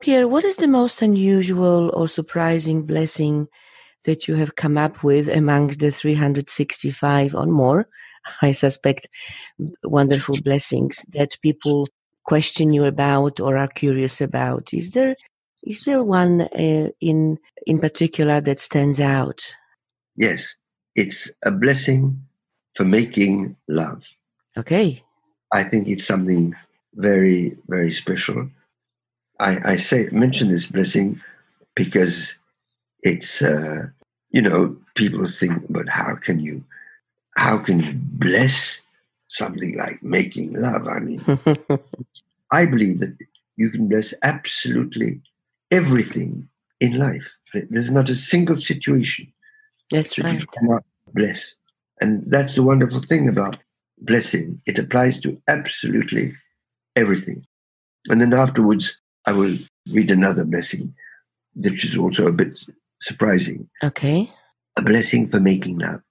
Pierre, 0.00 0.28
what 0.28 0.44
is 0.44 0.56
the 0.56 0.68
most 0.68 1.00
unusual 1.00 1.90
or 1.94 2.08
surprising 2.08 2.84
blessing 2.84 3.48
that 4.04 4.26
you 4.26 4.34
have 4.36 4.56
come 4.56 4.78
up 4.78 5.02
with 5.02 5.28
amongst 5.28 5.80
the 5.80 5.90
365 5.90 7.34
or 7.34 7.46
more, 7.46 7.88
I 8.42 8.52
suspect, 8.52 9.08
wonderful 9.84 10.36
blessings 10.42 11.04
that 11.10 11.38
people 11.42 11.88
question 12.24 12.72
you 12.72 12.84
about 12.84 13.40
or 13.40 13.56
are 13.56 13.68
curious 13.68 14.20
about. 14.20 14.72
Is 14.72 14.90
there 14.90 15.16
is 15.62 15.82
there 15.82 16.02
one 16.02 16.42
uh, 16.42 16.90
in 17.00 17.38
in 17.66 17.78
particular 17.78 18.40
that 18.40 18.60
stands 18.60 19.00
out? 19.00 19.42
Yes, 20.16 20.54
it's 20.94 21.30
a 21.44 21.50
blessing 21.50 22.20
for 22.74 22.84
making 22.84 23.56
love. 23.68 24.02
Okay. 24.56 25.02
I 25.52 25.64
think 25.64 25.88
it's 25.88 26.06
something 26.06 26.54
very, 26.94 27.56
very 27.68 27.92
special. 27.92 28.48
I, 29.38 29.72
I 29.72 29.76
say 29.76 30.08
mention 30.12 30.50
this 30.50 30.66
blessing 30.66 31.20
because 31.74 32.34
it's 33.02 33.42
uh, 33.42 33.86
you 34.30 34.42
know, 34.42 34.76
people 34.96 35.28
think, 35.30 35.64
but 35.70 35.88
how 35.88 36.14
can 36.16 36.38
you, 36.38 36.64
how 37.36 37.58
can 37.58 37.80
you 37.80 37.92
bless 37.94 38.80
something 39.28 39.76
like 39.76 40.02
making 40.02 40.54
love? 40.54 40.88
I 40.88 40.98
mean, 40.98 41.22
I 42.50 42.64
believe 42.64 43.00
that 43.00 43.16
you 43.56 43.70
can 43.70 43.88
bless 43.88 44.12
absolutely 44.22 45.20
everything 45.70 46.48
in 46.80 46.98
life. 46.98 47.28
There's 47.52 47.90
not 47.90 48.10
a 48.10 48.14
single 48.14 48.58
situation 48.58 49.32
that's 49.90 50.16
that 50.16 50.24
right. 50.24 50.40
you 50.40 50.46
cannot 50.46 50.84
bless. 51.14 51.54
And 52.00 52.24
that's 52.26 52.54
the 52.54 52.62
wonderful 52.62 53.00
thing 53.00 53.28
about 53.28 53.58
blessing. 53.98 54.60
It 54.66 54.78
applies 54.78 55.20
to 55.20 55.40
absolutely 55.48 56.34
everything. 56.96 57.46
And 58.08 58.20
then 58.20 58.34
afterwards, 58.34 58.96
I 59.26 59.32
will 59.32 59.58
read 59.90 60.10
another 60.10 60.44
blessing, 60.44 60.94
which 61.54 61.84
is 61.84 61.96
also 61.96 62.26
a 62.26 62.32
bit 62.32 62.60
surprising. 63.00 63.68
Okay. 63.82 64.30
A 64.76 64.82
blessing 64.82 65.28
for 65.28 65.40
making 65.40 65.78
love. 65.78 66.02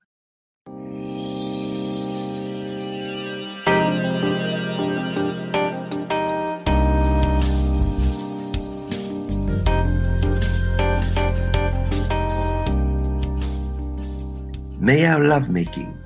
May 14.85 15.03
our 15.07 15.23
lovemaking 15.23 15.99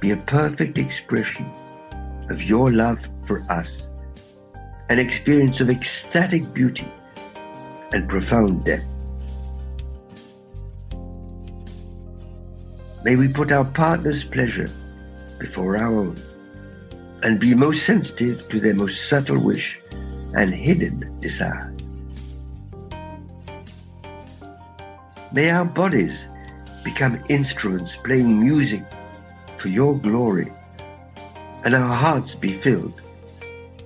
be 0.00 0.10
a 0.10 0.16
perfect 0.16 0.78
expression 0.78 1.48
of 2.28 2.42
your 2.42 2.72
love 2.72 3.06
for 3.24 3.40
us, 3.48 3.86
an 4.88 4.98
experience 4.98 5.60
of 5.60 5.70
ecstatic 5.70 6.52
beauty 6.52 6.90
and 7.92 8.08
profound 8.08 8.64
depth. 8.64 8.84
May 13.04 13.14
we 13.14 13.28
put 13.28 13.52
our 13.52 13.64
partner's 13.64 14.24
pleasure 14.24 14.68
before 15.38 15.76
our 15.76 15.94
own 15.94 16.16
and 17.22 17.38
be 17.38 17.54
most 17.54 17.86
sensitive 17.86 18.48
to 18.48 18.58
their 18.58 18.74
most 18.74 19.08
subtle 19.08 19.40
wish 19.40 19.78
and 20.34 20.52
hidden 20.52 21.16
desire. 21.20 21.72
May 25.32 25.50
our 25.50 25.64
bodies 25.64 26.26
become 26.84 27.22
instruments 27.28 27.96
playing 27.96 28.40
music 28.40 28.84
for 29.58 29.68
your 29.68 29.98
glory 29.98 30.52
and 31.64 31.74
our 31.74 31.94
hearts 31.94 32.34
be 32.34 32.58
filled 32.60 33.00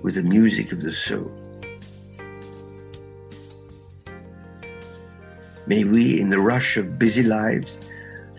with 0.01 0.15
the 0.15 0.23
music 0.23 0.71
of 0.71 0.81
the 0.81 0.93
soul. 0.93 1.31
May 5.67 5.83
we, 5.83 6.19
in 6.19 6.29
the 6.29 6.39
rush 6.39 6.77
of 6.77 6.99
busy 6.99 7.23
lives, 7.23 7.77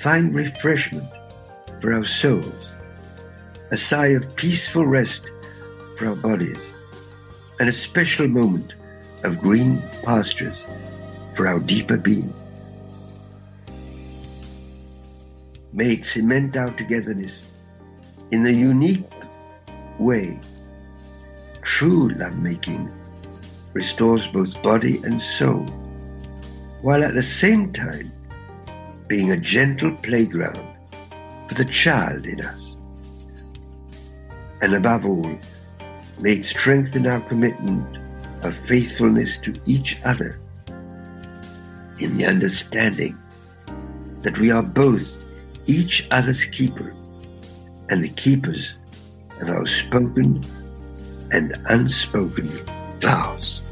find 0.01 0.33
refreshment 0.35 1.05
for 1.81 1.93
our 1.93 2.05
souls, 2.05 2.69
a 3.73 3.77
sigh 3.77 4.09
of 4.09 4.37
peaceful 4.37 4.87
rest 4.87 5.23
for 5.99 6.07
our 6.07 6.15
bodies, 6.15 6.61
and 7.59 7.69
a 7.69 7.73
special 7.73 8.29
moment 8.29 8.75
of 9.25 9.41
green 9.41 9.83
pastures 10.05 10.63
for 11.35 11.47
our 11.47 11.59
deeper 11.59 11.97
being. 11.97 12.33
May 15.77 16.01
cement 16.01 16.57
our 16.57 16.71
togetherness 16.71 17.61
in 18.31 18.47
a 18.47 18.51
unique 18.51 19.05
way. 19.99 20.41
True 21.61 22.09
lovemaking 22.15 22.91
restores 23.75 24.27
both 24.27 24.63
body 24.63 25.03
and 25.05 25.21
soul, 25.21 25.67
while 26.81 27.05
at 27.05 27.13
the 27.13 27.23
same 27.23 27.75
time 27.75 28.11
being 29.07 29.33
a 29.33 29.37
gentle 29.37 29.95
playground 29.97 30.67
for 31.47 31.55
the 31.57 31.67
child 31.67 32.25
in 32.25 32.43
us. 32.43 32.77
And 34.63 34.77
above 34.77 35.05
all, 35.05 35.39
may 36.23 36.37
it 36.37 36.47
strengthen 36.47 37.07
our 37.07 37.21
commitment 37.21 37.99
of 38.47 38.57
faithfulness 38.57 39.37
to 39.41 39.53
each 39.67 39.99
other 40.07 40.41
in 41.99 42.17
the 42.17 42.25
understanding 42.25 43.15
that 44.23 44.39
we 44.39 44.51
are 44.51 44.63
both 44.63 45.26
each 45.67 46.07
other's 46.11 46.45
keeper 46.45 46.95
and 47.89 48.03
the 48.03 48.09
keepers 48.11 48.75
of 49.41 49.49
our 49.49 49.67
spoken 49.67 50.43
and 51.33 51.55
unspoken 51.69 52.49
vows. 53.01 53.63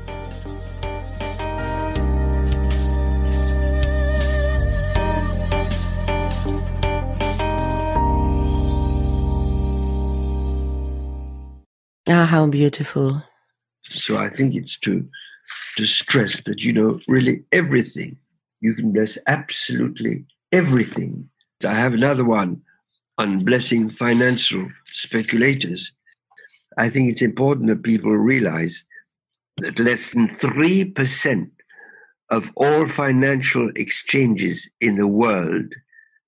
Ah, 12.06 12.26
how 12.26 12.46
beautiful. 12.46 13.22
So 13.82 14.16
I 14.16 14.28
think 14.28 14.54
it's 14.54 14.78
to 14.80 15.08
to 15.76 15.86
stress 15.86 16.42
that 16.44 16.60
you 16.60 16.72
know 16.72 17.00
really 17.08 17.44
everything 17.52 18.16
you 18.60 18.74
can 18.74 18.92
bless 18.92 19.18
absolutely 19.26 20.24
everything. 20.52 21.28
I 21.64 21.74
have 21.74 21.94
another 21.94 22.24
one 22.24 22.62
on 23.18 23.44
blessing 23.44 23.90
financial 23.90 24.68
speculators. 24.92 25.92
I 26.76 26.88
think 26.90 27.10
it's 27.10 27.22
important 27.22 27.68
that 27.68 27.82
people 27.82 28.16
realize 28.16 28.82
that 29.58 29.78
less 29.78 30.10
than 30.10 30.28
3% 30.28 31.50
of 32.30 32.50
all 32.56 32.88
financial 32.88 33.70
exchanges 33.76 34.68
in 34.80 34.96
the 34.96 35.06
world, 35.06 35.72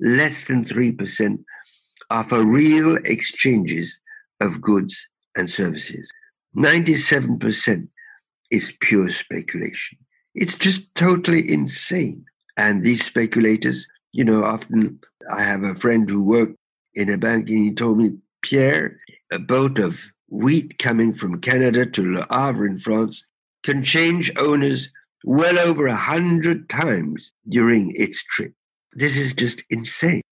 less 0.01 0.45
than 0.45 0.65
3%, 0.65 1.39
are 2.11 2.25
for 2.25 2.45
real 2.45 2.97
exchanges 3.05 3.99
of 4.41 4.61
goods 4.61 5.07
and 5.37 5.51
services. 5.51 6.09
97% 6.57 7.89
is 8.51 8.73
pure 8.81 9.09
speculation. 9.11 9.99
It's 10.35 10.55
just 10.55 10.95
totally 10.95 11.51
insane. 11.51 12.25
And 12.57 12.85
these 12.85 13.05
speculators, 13.05 13.87
you 14.17 14.25
know, 14.25 14.45
often 14.45 14.99
I 15.31 15.43
have 15.43 15.63
a 15.63 15.75
friend 15.75 16.09
who 16.09 16.23
worked 16.23 16.57
in 16.95 17.11
a 17.11 17.19
bank 17.19 17.51
and 17.51 17.59
he 17.59 17.75
told 17.75 17.99
me, 17.99 18.17
Pierre, 18.41 18.97
a 19.31 19.39
boat 19.39 19.79
of 19.79 20.01
wheat 20.31 20.79
coming 20.79 21.13
from 21.13 21.43
Canada 21.43 21.85
to 21.85 22.15
Le 22.15 22.27
Havre 22.31 22.67
in 22.67 22.79
France 22.79 23.23
can 23.63 23.85
change 23.85 24.33
owners 24.39 24.89
well 25.25 25.59
over 25.59 25.87
a 25.87 25.95
hundred 25.95 26.71
times 26.71 27.31
during 27.51 27.93
its 27.95 28.25
trip. 28.35 28.55
This 28.95 29.19
is 29.19 29.35
just 29.35 29.63
insane. 29.69 30.23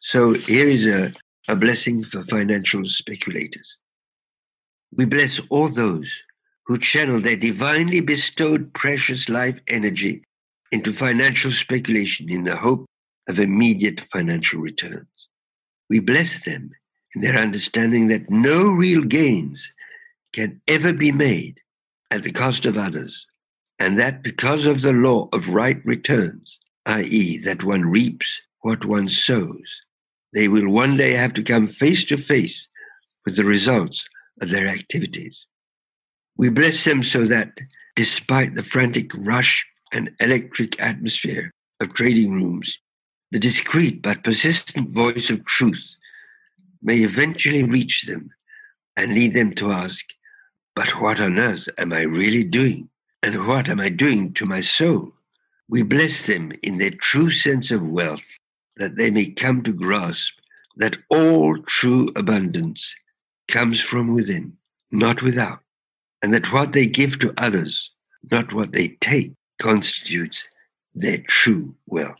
So 0.00 0.34
here 0.34 0.68
is 0.68 0.86
a, 0.86 1.12
a 1.48 1.56
blessing 1.56 2.04
for 2.04 2.22
financial 2.26 2.86
speculators. 2.86 3.78
We 4.92 5.06
bless 5.06 5.40
all 5.50 5.68
those 5.68 6.08
who 6.66 6.78
channel 6.78 7.20
their 7.20 7.34
divinely 7.34 7.98
bestowed 7.98 8.72
precious 8.74 9.28
life 9.28 9.58
energy 9.66 10.22
into 10.70 10.92
financial 10.92 11.50
speculation 11.50 12.30
in 12.30 12.44
the 12.44 12.54
hope 12.54 12.86
of 13.28 13.38
immediate 13.38 14.04
financial 14.12 14.60
returns. 14.60 15.28
We 15.90 16.00
bless 16.00 16.42
them 16.44 16.70
in 17.14 17.22
their 17.22 17.36
understanding 17.36 18.08
that 18.08 18.30
no 18.30 18.68
real 18.68 19.02
gains 19.02 19.70
can 20.32 20.60
ever 20.66 20.92
be 20.92 21.12
made 21.12 21.60
at 22.10 22.22
the 22.22 22.32
cost 22.32 22.66
of 22.66 22.76
others, 22.76 23.26
and 23.78 23.98
that 23.98 24.22
because 24.22 24.66
of 24.66 24.80
the 24.80 24.92
law 24.92 25.28
of 25.32 25.48
right 25.50 25.80
returns, 25.84 26.58
i.e., 26.86 27.38
that 27.38 27.62
one 27.62 27.84
reaps 27.84 28.40
what 28.62 28.84
one 28.84 29.08
sows, 29.08 29.82
they 30.32 30.48
will 30.48 30.70
one 30.70 30.96
day 30.96 31.12
have 31.12 31.32
to 31.34 31.42
come 31.42 31.66
face 31.66 32.04
to 32.06 32.16
face 32.16 32.66
with 33.24 33.36
the 33.36 33.44
results 33.44 34.06
of 34.40 34.50
their 34.50 34.68
activities. 34.68 35.46
We 36.36 36.48
bless 36.48 36.84
them 36.84 37.02
so 37.02 37.26
that, 37.26 37.52
despite 37.96 38.54
the 38.54 38.62
frantic 38.62 39.12
rush 39.14 39.66
and 39.92 40.14
electric 40.20 40.80
atmosphere 40.80 41.52
of 41.80 41.94
trading 41.94 42.34
rooms, 42.34 42.78
the 43.30 43.38
discreet 43.38 44.00
but 44.02 44.24
persistent 44.24 44.90
voice 44.90 45.30
of 45.30 45.44
truth 45.44 45.96
may 46.82 46.98
eventually 46.98 47.62
reach 47.62 48.04
them 48.06 48.30
and 48.96 49.14
lead 49.14 49.34
them 49.34 49.52
to 49.54 49.70
ask, 49.70 50.04
But 50.74 51.00
what 51.00 51.20
on 51.20 51.38
earth 51.38 51.68
am 51.76 51.92
I 51.92 52.02
really 52.02 52.44
doing? 52.44 52.88
And 53.22 53.46
what 53.46 53.68
am 53.68 53.80
I 53.80 53.88
doing 53.88 54.32
to 54.34 54.46
my 54.46 54.60
soul? 54.60 55.12
We 55.68 55.82
bless 55.82 56.22
them 56.22 56.52
in 56.62 56.78
their 56.78 56.90
true 56.90 57.30
sense 57.30 57.70
of 57.70 57.86
wealth, 57.86 58.22
that 58.76 58.96
they 58.96 59.10
may 59.10 59.26
come 59.26 59.62
to 59.64 59.72
grasp 59.72 60.34
that 60.76 60.96
all 61.10 61.58
true 61.66 62.10
abundance 62.16 62.94
comes 63.48 63.80
from 63.80 64.14
within, 64.14 64.56
not 64.90 65.20
without, 65.20 65.60
and 66.22 66.32
that 66.32 66.52
what 66.52 66.72
they 66.72 66.86
give 66.86 67.18
to 67.18 67.34
others, 67.36 67.90
not 68.30 68.52
what 68.52 68.72
they 68.72 68.96
take, 69.00 69.32
constitutes 69.60 70.44
their 70.94 71.18
true 71.18 71.74
wealth. 71.86 72.16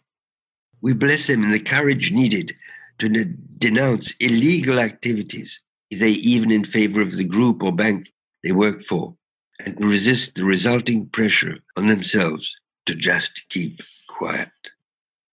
We 0.80 0.92
bless 0.92 1.26
them 1.26 1.42
in 1.42 1.50
the 1.50 1.60
courage 1.60 2.12
needed 2.12 2.54
to 2.98 3.08
de- 3.08 3.24
denounce 3.58 4.12
illegal 4.20 4.78
activities, 4.78 5.60
they 5.90 6.10
even 6.10 6.50
in 6.50 6.64
favor 6.64 7.00
of 7.00 7.16
the 7.16 7.24
group 7.24 7.62
or 7.62 7.72
bank 7.72 8.12
they 8.42 8.52
work 8.52 8.82
for, 8.82 9.16
and 9.60 9.76
to 9.78 9.86
resist 9.86 10.34
the 10.34 10.44
resulting 10.44 11.06
pressure 11.08 11.58
on 11.76 11.88
themselves 11.88 12.54
to 12.86 12.94
just 12.94 13.42
keep 13.48 13.80
quiet. 14.08 14.50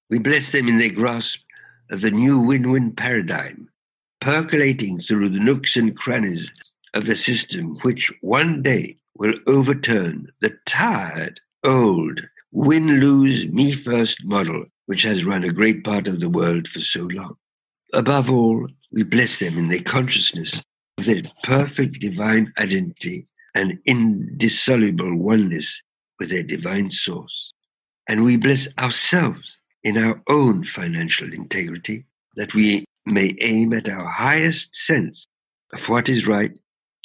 We 0.10 0.20
bless 0.20 0.52
them 0.52 0.68
in 0.68 0.80
their 0.80 0.92
grasp 0.92 1.42
of 1.90 2.02
the 2.02 2.12
new 2.12 2.40
win 2.40 2.72
win 2.72 2.92
paradigm 2.92 3.70
percolating 4.22 5.00
through 5.00 5.30
the 5.30 5.40
nooks 5.40 5.76
and 5.76 5.96
crannies 5.96 6.52
of 6.96 7.06
the 7.06 7.16
system, 7.16 7.78
which 7.82 8.12
one 8.22 8.64
day 8.64 8.98
will 9.18 9.36
overturn 9.46 10.32
the 10.40 10.58
tired, 10.66 11.40
old, 11.64 12.22
win 12.56 13.02
lose, 13.02 13.46
me 13.48 13.74
first 13.74 14.24
model, 14.24 14.64
which 14.86 15.02
has 15.02 15.26
run 15.26 15.44
a 15.44 15.52
great 15.52 15.84
part 15.84 16.08
of 16.08 16.22
the 16.22 16.30
world 16.30 16.70
for 16.70 16.80
so 16.80 17.02
long. 17.02 17.36
Above 17.94 18.32
all, 18.32 18.66
we 18.94 19.04
bless 19.04 19.40
them 19.40 19.58
in 19.58 19.68
their 19.68 19.82
consciousness 19.82 20.62
of 20.98 21.06
their 21.06 21.22
perfect 21.44 22.00
divine 22.00 22.54
identity 22.58 23.28
and 23.56 23.78
indissoluble 23.86 25.18
oneness 25.18 25.82
with 26.18 26.30
their 26.30 26.44
divine 26.44 26.90
source. 26.90 27.52
And 28.08 28.24
we 28.24 28.38
bless 28.38 28.70
ourselves 28.80 29.60
in 29.84 29.98
our 29.98 30.22
own 30.30 30.66
financial 30.66 31.32
integrity 31.34 32.06
that 32.38 32.54
we 32.54 32.86
may 33.06 33.36
aim 33.42 33.74
at 33.74 33.90
our 33.90 34.06
highest 34.06 34.74
sense 34.74 35.28
of 35.74 35.90
what 35.90 36.08
is 36.08 36.26
right 36.26 36.58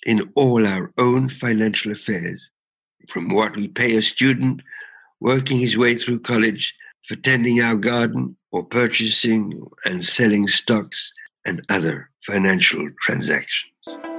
in 0.07 0.31
all 0.37 0.65
our 0.65 0.93
own 0.97 1.29
financial 1.29 1.91
affairs, 1.91 2.41
from 3.09 3.35
what 3.35 3.57
we 3.57 3.67
pay 3.67 3.97
a 3.97 4.03
student 4.03 4.63
working 5.21 5.59
his 5.59 5.77
way 5.77 5.95
through 5.95 6.21
college 6.21 6.75
for 7.07 7.17
tending 7.17 7.61
our 7.61 7.77
garden 7.77 8.37
or 8.53 8.65
purchasing 8.65 9.63
and 9.85 10.05
selling 10.05 10.47
stocks 10.49 11.13
and 11.45 11.65
other 11.69 12.11
financial 12.27 12.89
transactions. 13.01 14.10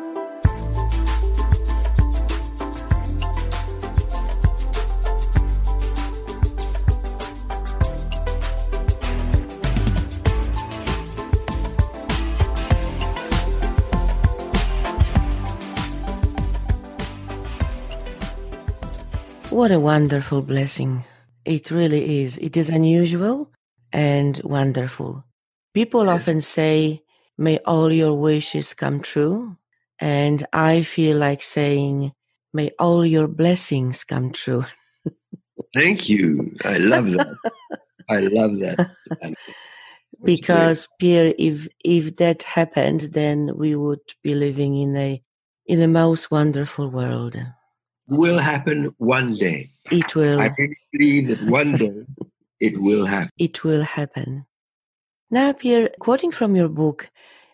What 19.52 19.74
a 19.74 19.82
wonderful 19.82 20.42
blessing. 20.44 21.04
It 21.44 21.72
really 21.72 22.22
is. 22.22 22.38
It 22.38 22.56
is 22.56 22.70
unusual 22.70 23.52
and 23.92 24.40
wonderful. 24.46 25.26
People 25.74 26.10
often 26.10 26.40
say, 26.40 27.04
may 27.38 27.58
all 27.66 27.92
your 27.92 28.14
wishes 28.14 28.74
come 28.74 29.02
true. 29.02 29.58
And 30.00 30.48
I 30.54 30.84
feel 30.84 31.18
like 31.18 31.44
saying, 31.44 32.14
may 32.54 32.72
all 32.80 33.06
your 33.06 33.28
blessings 33.28 34.06
come 34.06 34.32
true. 34.32 34.66
Thank 35.76 36.08
you. 36.08 36.56
I 36.64 36.78
love 36.78 37.12
that. 37.12 37.36
I 38.08 38.20
love 38.22 38.58
that. 38.60 38.90
because 40.24 40.88
Pierre, 40.98 41.34
if 41.38 41.68
if 41.84 42.16
that 42.18 42.44
happened, 42.44 43.02
then 43.12 43.52
we 43.58 43.76
would 43.76 44.00
be 44.24 44.34
living 44.34 44.78
in 44.78 44.96
a 44.96 45.22
in 45.66 45.80
the 45.82 45.90
most 45.90 46.32
wonderful 46.32 46.90
world 46.90 47.36
will 48.12 48.38
happen 48.38 48.94
one 48.98 49.34
day. 49.34 49.72
It 49.90 50.16
will. 50.16 50.40
I 50.40 50.54
really 50.58 50.78
believe 50.92 51.28
that 51.30 51.50
one 51.50 51.72
day 51.78 51.94
it 52.60 52.80
will 52.80 53.06
happen. 53.06 53.32
It 53.38 53.64
will 53.64 53.84
happen. 53.84 54.46
Now, 55.30 55.54
Pierre, 55.54 55.90
quoting 56.00 56.32
from 56.32 56.56
your 56.56 56.68
book, 56.68 57.10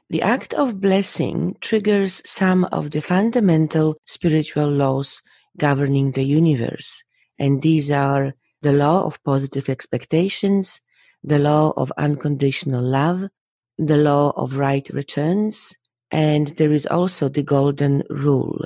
the 0.09 0.23
act 0.23 0.53
of 0.55 0.81
blessing 0.81 1.55
triggers 1.61 2.23
some 2.25 2.65
of 2.65 2.89
the 2.91 3.01
fundamental 3.01 3.97
spiritual 4.05 4.69
laws 4.69 5.21
governing 5.57 6.11
the 6.11 6.23
universe. 6.23 7.03
And 7.37 7.61
these 7.61 7.91
are 7.91 8.33
the 8.63 8.73
law 8.73 9.05
of 9.05 9.23
positive 9.23 9.69
expectations, 9.69 10.81
the 11.23 11.37
law 11.37 11.73
of 11.77 11.93
unconditional 11.97 12.83
love, 12.83 13.29
the 13.77 13.97
law 13.97 14.33
of 14.35 14.57
right 14.57 14.89
returns, 14.89 15.77
and 16.09 16.47
there 16.57 16.71
is 16.71 16.87
also 16.87 17.29
the 17.29 17.43
golden 17.43 18.01
rule. 18.09 18.65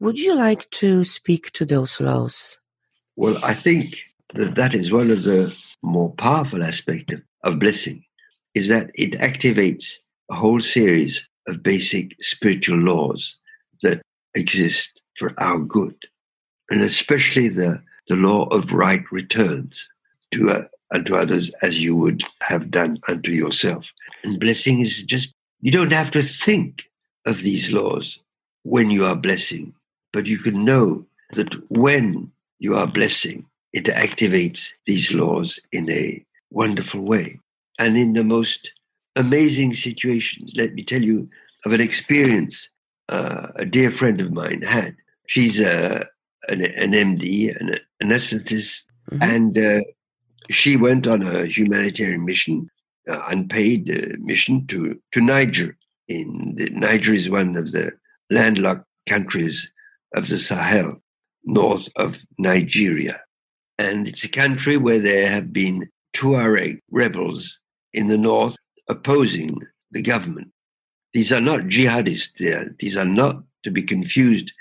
Would 0.00 0.18
you 0.18 0.34
like 0.34 0.68
to 0.70 1.04
speak 1.04 1.52
to 1.52 1.66
those 1.66 2.00
laws? 2.00 2.58
Well, 3.16 3.38
I 3.44 3.52
think 3.52 4.02
that 4.32 4.54
that 4.54 4.74
is 4.74 4.90
one 4.90 5.10
of 5.10 5.24
the 5.24 5.52
more 5.82 6.14
powerful 6.14 6.64
aspects 6.64 7.12
of, 7.12 7.22
of 7.44 7.58
blessing, 7.58 8.02
is 8.54 8.68
that 8.68 8.90
it 8.94 9.12
activates 9.20 9.96
a 10.30 10.34
whole 10.34 10.62
series 10.62 11.22
of 11.48 11.62
basic 11.62 12.16
spiritual 12.24 12.78
laws 12.78 13.36
that 13.82 14.00
exist 14.34 15.02
for 15.18 15.34
our 15.36 15.58
good, 15.58 15.96
and 16.70 16.80
especially 16.80 17.48
the, 17.48 17.82
the 18.08 18.16
law 18.16 18.44
of 18.46 18.72
right 18.72 19.04
returns 19.12 19.86
to 20.30 20.50
uh, 20.50 20.64
unto 20.94 21.14
others 21.14 21.50
as 21.60 21.82
you 21.82 21.94
would 21.94 22.22
have 22.40 22.70
done 22.70 22.96
unto 23.06 23.32
yourself. 23.32 23.92
And 24.24 24.40
blessing 24.40 24.80
is 24.80 25.02
just, 25.02 25.34
you 25.60 25.70
don't 25.70 25.92
have 25.92 26.10
to 26.12 26.22
think 26.22 26.88
of 27.26 27.40
these 27.40 27.70
laws 27.70 28.18
when 28.62 28.90
you 28.90 29.04
are 29.04 29.14
blessing, 29.14 29.74
but 30.12 30.26
you 30.26 30.38
can 30.38 30.64
know 30.64 31.04
that 31.32 31.54
when 31.70 32.30
you 32.58 32.76
are 32.76 32.86
blessing, 32.86 33.46
it 33.72 33.84
activates 33.84 34.70
these 34.86 35.12
laws 35.12 35.58
in 35.72 35.90
a 35.90 36.24
wonderful 36.50 37.00
way 37.02 37.38
and 37.78 37.96
in 37.96 38.12
the 38.12 38.24
most 38.24 38.72
amazing 39.16 39.74
situations. 39.74 40.52
Let 40.54 40.74
me 40.74 40.82
tell 40.82 41.02
you 41.02 41.28
of 41.64 41.72
an 41.72 41.80
experience 41.80 42.68
uh, 43.08 43.48
a 43.56 43.66
dear 43.66 43.90
friend 43.90 44.20
of 44.20 44.32
mine 44.32 44.62
had. 44.62 44.96
She's 45.26 45.58
a, 45.60 46.00
uh, 46.00 46.04
an, 46.48 46.62
an 46.62 46.92
MD, 46.92 47.54
an 47.60 47.78
anesthetist, 48.02 48.82
mm-hmm. 49.10 49.22
and 49.22 49.58
uh, 49.58 49.80
she 50.50 50.76
went 50.76 51.06
on 51.06 51.22
a 51.22 51.46
humanitarian 51.46 52.24
mission, 52.24 52.68
uh, 53.08 53.22
unpaid 53.28 53.90
uh, 53.90 54.16
mission 54.20 54.66
to, 54.68 55.00
to 55.12 55.20
Niger. 55.20 55.76
In 56.08 56.54
the, 56.56 56.70
Niger 56.70 57.12
is 57.12 57.30
one 57.30 57.56
of 57.56 57.72
the 57.72 57.92
landlocked 58.30 58.86
countries 59.08 59.68
of 60.14 60.28
the 60.28 60.38
Sahel, 60.38 61.00
north 61.44 61.88
of 61.96 62.24
Nigeria. 62.38 63.20
And 63.78 64.08
it's 64.08 64.24
a 64.24 64.28
country 64.28 64.76
where 64.76 64.98
there 64.98 65.30
have 65.30 65.52
been 65.52 65.88
Tuareg 66.12 66.80
rebels 66.90 67.58
in 67.92 68.08
the 68.08 68.18
north 68.18 68.56
opposing 68.88 69.58
the 69.90 70.02
government. 70.02 70.50
These 71.14 71.32
are 71.32 71.40
not 71.40 71.60
jihadists. 71.62 72.30
There. 72.38 72.74
These 72.78 72.96
are 72.96 73.04
not 73.04 73.42
to 73.64 73.70
be 73.70 73.82
confused 73.82 74.52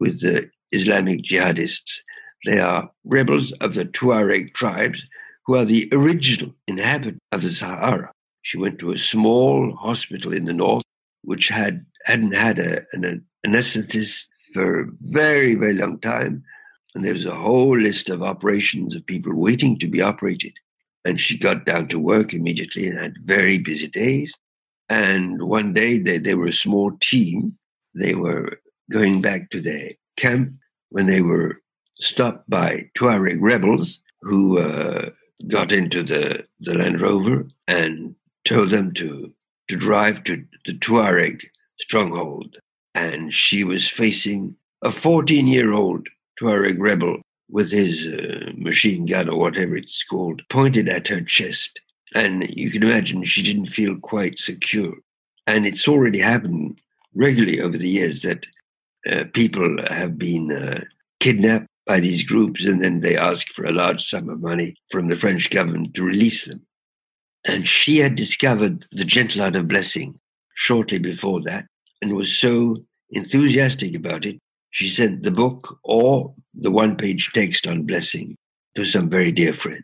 with 0.00 0.20
the 0.20 0.50
Islamic 0.72 1.22
jihadists. 1.22 2.00
They 2.44 2.60
are 2.60 2.90
rebels 3.04 3.52
of 3.60 3.74
the 3.74 3.84
Tuareg 3.84 4.54
tribes 4.54 5.04
who 5.46 5.56
are 5.56 5.64
the 5.64 5.88
original 5.92 6.54
inhabitants 6.66 7.20
of 7.32 7.42
the 7.42 7.50
Sahara. 7.50 8.12
She 8.42 8.58
went 8.58 8.78
to 8.80 8.92
a 8.92 8.98
small 8.98 9.74
hospital 9.74 10.32
in 10.32 10.44
the 10.44 10.52
north, 10.52 10.84
which 11.22 11.48
had 11.48 11.84
hadn't 12.04 12.34
had 12.34 12.58
a, 12.58 12.84
an 12.92 13.24
anesthetist 13.46 14.26
for 14.52 14.80
a 14.80 14.86
very, 15.02 15.54
very 15.54 15.74
long 15.74 15.98
time. 16.00 16.42
And 16.94 17.04
there 17.04 17.14
was 17.14 17.26
a 17.26 17.34
whole 17.34 17.76
list 17.78 18.08
of 18.08 18.22
operations 18.22 18.94
of 18.94 19.06
people 19.06 19.34
waiting 19.34 19.78
to 19.78 19.86
be 19.86 20.00
operated. 20.00 20.54
And 21.04 21.20
she 21.20 21.38
got 21.38 21.64
down 21.64 21.88
to 21.88 21.98
work 21.98 22.34
immediately 22.34 22.88
and 22.88 22.98
had 22.98 23.14
very 23.24 23.58
busy 23.58 23.88
days. 23.88 24.34
And 24.88 25.42
one 25.42 25.72
day 25.72 25.98
they, 25.98 26.18
they 26.18 26.34
were 26.34 26.46
a 26.46 26.52
small 26.52 26.92
team. 27.00 27.56
They 27.94 28.14
were 28.14 28.60
going 28.90 29.20
back 29.20 29.50
to 29.50 29.60
their 29.60 29.92
camp 30.16 30.52
when 30.90 31.06
they 31.06 31.20
were 31.20 31.60
stopped 32.00 32.48
by 32.48 32.90
Tuareg 32.96 33.38
rebels 33.40 34.00
who 34.22 34.58
uh, 34.58 35.10
got 35.46 35.72
into 35.72 36.02
the, 36.02 36.46
the 36.60 36.74
Land 36.74 37.00
Rover 37.00 37.46
and 37.66 38.14
told 38.44 38.70
them 38.70 38.92
to, 38.94 39.32
to 39.68 39.76
drive 39.76 40.24
to 40.24 40.44
the 40.64 40.72
Tuareg 40.72 41.44
stronghold. 41.78 42.56
And 42.98 43.32
she 43.32 43.62
was 43.62 43.86
facing 43.86 44.56
a 44.82 44.90
14 44.90 45.46
year 45.46 45.72
old 45.72 46.08
Tuareg 46.36 46.80
rebel 46.80 47.18
with 47.48 47.70
his 47.70 48.08
uh, 48.08 48.50
machine 48.56 49.06
gun 49.06 49.28
or 49.28 49.38
whatever 49.38 49.76
it's 49.76 50.02
called 50.02 50.42
pointed 50.50 50.88
at 50.88 51.06
her 51.06 51.20
chest. 51.20 51.78
And 52.16 52.50
you 52.50 52.72
can 52.72 52.82
imagine 52.82 53.24
she 53.24 53.44
didn't 53.44 53.66
feel 53.66 53.96
quite 54.00 54.40
secure. 54.40 54.94
And 55.46 55.64
it's 55.64 55.86
already 55.86 56.18
happened 56.18 56.80
regularly 57.14 57.60
over 57.60 57.78
the 57.78 57.88
years 57.88 58.22
that 58.22 58.46
uh, 59.08 59.24
people 59.32 59.76
have 59.88 60.18
been 60.18 60.50
uh, 60.50 60.80
kidnapped 61.20 61.68
by 61.86 62.00
these 62.00 62.24
groups 62.24 62.66
and 62.66 62.82
then 62.82 63.00
they 63.00 63.16
ask 63.16 63.46
for 63.52 63.64
a 63.64 63.78
large 63.82 64.04
sum 64.04 64.28
of 64.28 64.42
money 64.42 64.74
from 64.90 65.08
the 65.08 65.16
French 65.16 65.50
government 65.50 65.94
to 65.94 66.02
release 66.02 66.46
them. 66.46 66.60
And 67.46 67.68
she 67.68 67.98
had 67.98 68.16
discovered 68.16 68.86
the 68.90 69.04
gentle 69.04 69.42
art 69.42 69.54
of 69.54 69.68
blessing 69.68 70.18
shortly 70.56 70.98
before 70.98 71.40
that 71.42 71.66
and 72.02 72.14
was 72.14 72.36
so 72.36 72.76
enthusiastic 73.10 73.94
about 73.94 74.26
it, 74.26 74.38
she 74.70 74.88
sent 74.88 75.22
the 75.22 75.30
book 75.30 75.78
or 75.84 76.34
the 76.54 76.70
one 76.70 76.96
page 76.96 77.30
text 77.32 77.66
on 77.66 77.84
blessing 77.84 78.36
to 78.76 78.84
some 78.84 79.08
very 79.08 79.32
dear 79.32 79.54
friend. 79.54 79.82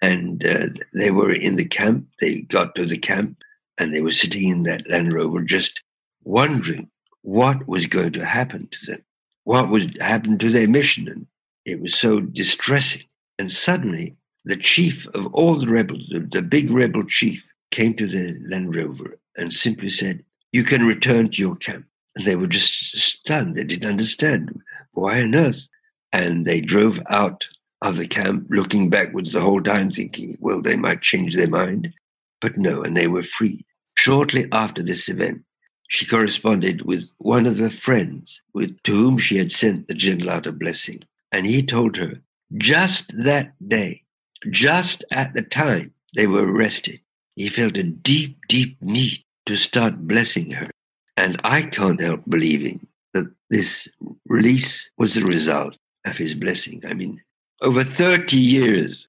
And 0.00 0.44
uh, 0.44 0.68
they 0.94 1.10
were 1.10 1.32
in 1.32 1.56
the 1.56 1.64
camp. 1.64 2.06
They 2.20 2.40
got 2.42 2.74
to 2.74 2.86
the 2.86 2.98
camp 2.98 3.38
and 3.78 3.94
they 3.94 4.00
were 4.00 4.12
sitting 4.12 4.48
in 4.48 4.64
that 4.64 4.88
Land 4.90 5.12
Rover 5.12 5.42
just 5.42 5.82
wondering 6.24 6.90
what 7.22 7.66
was 7.68 7.86
going 7.86 8.12
to 8.12 8.24
happen 8.24 8.68
to 8.70 8.86
them, 8.86 9.02
what 9.44 9.70
would 9.70 10.00
happen 10.00 10.38
to 10.38 10.50
their 10.50 10.68
mission. 10.68 11.08
And 11.08 11.26
it 11.64 11.80
was 11.80 11.94
so 11.94 12.20
distressing. 12.20 13.02
And 13.38 13.50
suddenly, 13.50 14.16
the 14.44 14.56
chief 14.56 15.06
of 15.14 15.32
all 15.34 15.58
the 15.58 15.68
rebels, 15.68 16.02
the, 16.10 16.20
the 16.32 16.42
big 16.42 16.70
rebel 16.70 17.04
chief, 17.04 17.48
came 17.70 17.94
to 17.94 18.06
the 18.06 18.36
Land 18.48 18.74
Rover 18.74 19.18
and 19.36 19.52
simply 19.52 19.88
said, 19.88 20.24
You 20.52 20.64
can 20.64 20.86
return 20.86 21.30
to 21.30 21.40
your 21.40 21.56
camp. 21.56 21.86
They 22.16 22.36
were 22.36 22.46
just 22.46 22.96
stunned. 22.96 23.56
They 23.56 23.64
didn't 23.64 23.88
understand. 23.88 24.60
Why 24.92 25.22
on 25.22 25.34
earth? 25.34 25.66
And 26.12 26.44
they 26.44 26.60
drove 26.60 27.00
out 27.08 27.46
of 27.80 27.96
the 27.96 28.06
camp, 28.06 28.46
looking 28.50 28.90
backwards 28.90 29.32
the 29.32 29.40
whole 29.40 29.62
time, 29.62 29.90
thinking, 29.90 30.36
well, 30.40 30.60
they 30.60 30.76
might 30.76 31.02
change 31.02 31.34
their 31.34 31.48
mind. 31.48 31.92
But 32.40 32.56
no, 32.58 32.82
and 32.82 32.96
they 32.96 33.08
were 33.08 33.22
free. 33.22 33.64
Shortly 33.94 34.48
after 34.52 34.82
this 34.82 35.08
event, 35.08 35.42
she 35.88 36.06
corresponded 36.06 36.82
with 36.82 37.08
one 37.18 37.46
of 37.46 37.58
the 37.58 37.70
friends 37.70 38.40
with, 38.54 38.82
to 38.84 38.92
whom 38.92 39.18
she 39.18 39.36
had 39.36 39.52
sent 39.52 39.88
the 39.88 39.94
gentle 39.94 40.30
art 40.30 40.58
blessing. 40.58 41.02
And 41.32 41.46
he 41.46 41.62
told 41.62 41.96
her, 41.96 42.20
just 42.58 43.12
that 43.16 43.52
day, 43.68 44.02
just 44.50 45.04
at 45.12 45.34
the 45.34 45.42
time 45.42 45.92
they 46.14 46.26
were 46.26 46.50
arrested, 46.50 47.00
he 47.36 47.48
felt 47.48 47.76
a 47.76 47.82
deep, 47.82 48.38
deep 48.48 48.76
need 48.82 49.22
to 49.46 49.56
start 49.56 50.06
blessing 50.06 50.50
her. 50.50 50.70
And 51.16 51.40
I 51.44 51.62
can't 51.62 52.00
help 52.00 52.22
believing 52.28 52.86
that 53.12 53.26
this 53.50 53.88
release 54.26 54.88
was 54.98 55.14
the 55.14 55.24
result 55.24 55.76
of 56.06 56.16
his 56.16 56.34
blessing. 56.34 56.82
I 56.86 56.94
mean, 56.94 57.20
over 57.60 57.84
30 57.84 58.36
years, 58.36 59.06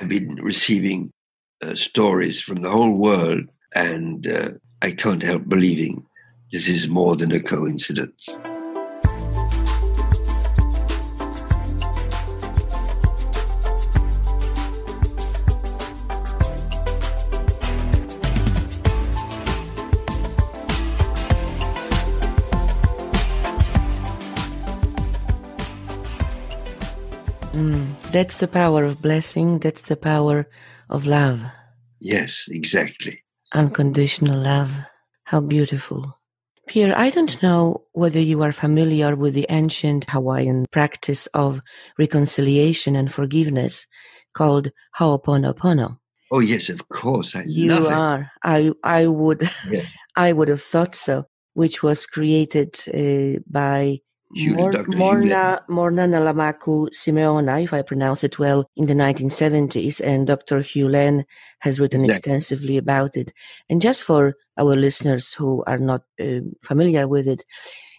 I've 0.00 0.08
been 0.08 0.36
receiving 0.42 1.12
uh, 1.62 1.74
stories 1.74 2.40
from 2.40 2.62
the 2.62 2.70
whole 2.70 2.90
world, 2.90 3.44
and 3.74 4.26
uh, 4.26 4.50
I 4.82 4.90
can't 4.90 5.22
help 5.22 5.48
believing 5.48 6.04
this 6.52 6.68
is 6.68 6.88
more 6.88 7.16
than 7.16 7.32
a 7.32 7.40
coincidence. 7.40 8.28
That's 28.14 28.38
the 28.38 28.46
power 28.46 28.84
of 28.84 29.02
blessing. 29.02 29.58
That's 29.58 29.82
the 29.82 29.96
power 29.96 30.48
of 30.88 31.04
love. 31.04 31.40
Yes, 31.98 32.44
exactly. 32.48 33.24
Unconditional 33.52 34.38
love. 34.38 34.70
How 35.24 35.40
beautiful. 35.40 36.20
Pierre, 36.68 36.96
I 36.96 37.10
don't 37.10 37.42
know 37.42 37.86
whether 37.90 38.20
you 38.20 38.40
are 38.42 38.52
familiar 38.52 39.16
with 39.16 39.34
the 39.34 39.46
ancient 39.48 40.08
Hawaiian 40.10 40.66
practice 40.70 41.26
of 41.34 41.60
reconciliation 41.98 42.94
and 42.94 43.12
forgiveness 43.12 43.88
called 44.32 44.70
Ho'oponopono. 44.96 45.98
Oh 46.30 46.38
yes, 46.38 46.68
of 46.68 46.88
course. 46.88 47.34
I 47.34 47.42
you 47.48 47.88
are. 47.88 48.30
I 48.44 48.70
I 48.84 49.08
would 49.08 49.50
yeah. 49.68 49.86
I 50.14 50.32
would 50.32 50.46
have 50.46 50.62
thought 50.62 50.94
so. 50.94 51.24
Which 51.54 51.82
was 51.82 52.06
created 52.06 52.76
uh, 52.94 53.40
by 53.50 53.98
Morrnah, 54.32 55.60
Morrnah 55.68 56.08
Nalamaku 56.08 56.88
Simeona, 56.92 57.62
if 57.62 57.72
I 57.72 57.82
pronounce 57.82 58.24
it 58.24 58.38
well, 58.38 58.68
in 58.76 58.86
the 58.86 58.94
1970s, 58.94 60.00
and 60.00 60.26
Dr. 60.26 60.60
Hew 60.60 60.88
Len 60.88 61.24
has 61.60 61.78
written 61.78 62.00
exactly. 62.00 62.32
extensively 62.32 62.76
about 62.76 63.16
it. 63.16 63.32
And 63.68 63.80
just 63.80 64.02
for 64.02 64.34
our 64.58 64.76
listeners 64.76 65.32
who 65.32 65.62
are 65.66 65.78
not 65.78 66.02
uh, 66.20 66.40
familiar 66.62 67.06
with 67.06 67.28
it, 67.28 67.44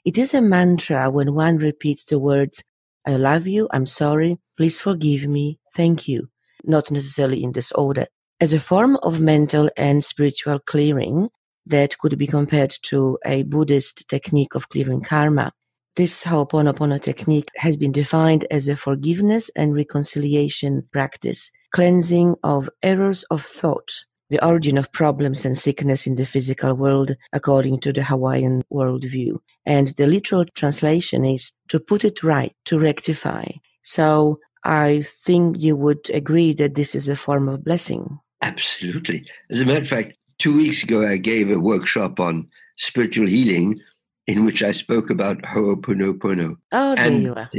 it 0.04 0.18
is 0.18 0.34
a 0.34 0.42
mantra 0.42 1.10
when 1.10 1.34
one 1.34 1.58
repeats 1.58 2.04
the 2.04 2.20
words, 2.20 2.64
I 3.08 3.16
love 3.16 3.48
you, 3.48 3.68
I'm 3.72 3.86
sorry, 3.86 4.38
please 4.58 4.80
forgive 4.80 5.28
me, 5.28 5.60
thank 5.74 6.08
you, 6.08 6.30
not 6.64 6.92
necessarily 6.92 7.44
in 7.44 7.54
this 7.54 7.72
order. 7.72 8.08
As 8.40 8.52
a 8.52 8.60
form 8.60 8.98
of 8.98 9.22
mental 9.22 9.70
and 9.78 10.04
spiritual 10.04 10.60
clearing, 10.60 11.30
that 11.66 11.98
could 11.98 12.18
be 12.18 12.28
compared 12.28 12.76
to 12.84 13.18
a 13.26 13.44
Buddhist 13.44 14.08
technique 14.08 14.56
of 14.56 14.70
clearing 14.70 15.02
karma. 15.02 15.54
This 15.96 16.26
Ho'oponopono 16.26 17.02
technique 17.02 17.50
has 17.56 17.78
been 17.78 17.94
defined 17.94 18.46
as 18.52 18.68
a 18.68 18.76
forgiveness 18.76 19.50
and 19.56 19.74
reconciliation 19.74 20.86
practice, 20.92 21.52
cleansing 21.72 22.36
of 22.44 22.70
errors 22.84 23.24
of 23.32 23.42
thought, 23.42 23.94
the 24.30 24.46
origin 24.46 24.78
of 24.78 24.92
problems 24.92 25.46
and 25.46 25.58
sickness 25.58 26.06
in 26.06 26.16
the 26.16 26.26
physical 26.26 26.74
world 26.74 27.16
according 27.32 27.80
to 27.80 27.94
the 27.94 28.04
Hawaiian 28.04 28.64
worldview. 28.70 29.38
And 29.66 29.88
the 29.96 30.06
literal 30.06 30.44
translation 30.54 31.24
is 31.24 31.54
to 31.70 31.80
put 31.80 32.04
it 32.04 32.24
right, 32.24 32.54
to 32.66 32.78
rectify. 32.78 33.46
So 33.82 34.40
I 34.66 35.06
think 35.24 35.62
you 35.62 35.78
would 35.78 36.10
agree 36.10 36.52
that 36.56 36.76
this 36.76 36.94
is 36.94 37.08
a 37.08 37.16
form 37.16 37.48
of 37.48 37.64
blessing. 37.64 38.20
Absolutely. 38.42 39.26
As 39.50 39.62
a 39.62 39.66
matter 39.66 39.84
of 39.84 39.88
fact, 39.88 40.16
two 40.40 40.58
weeks 40.58 40.84
ago, 40.84 41.08
I 41.08 41.16
gave 41.16 41.50
a 41.50 41.58
workshop 41.58 42.20
on 42.20 42.50
spiritual 42.78 43.28
healing 43.28 43.80
in 44.28 44.46
which 44.46 44.64
I 44.64 44.72
spoke 44.72 45.10
about 45.10 45.42
Ho'oponopono. 45.44 46.58
Oh, 46.72 46.96
there 46.96 47.06
and, 47.06 47.24
you 47.24 47.34
are. 47.36 47.50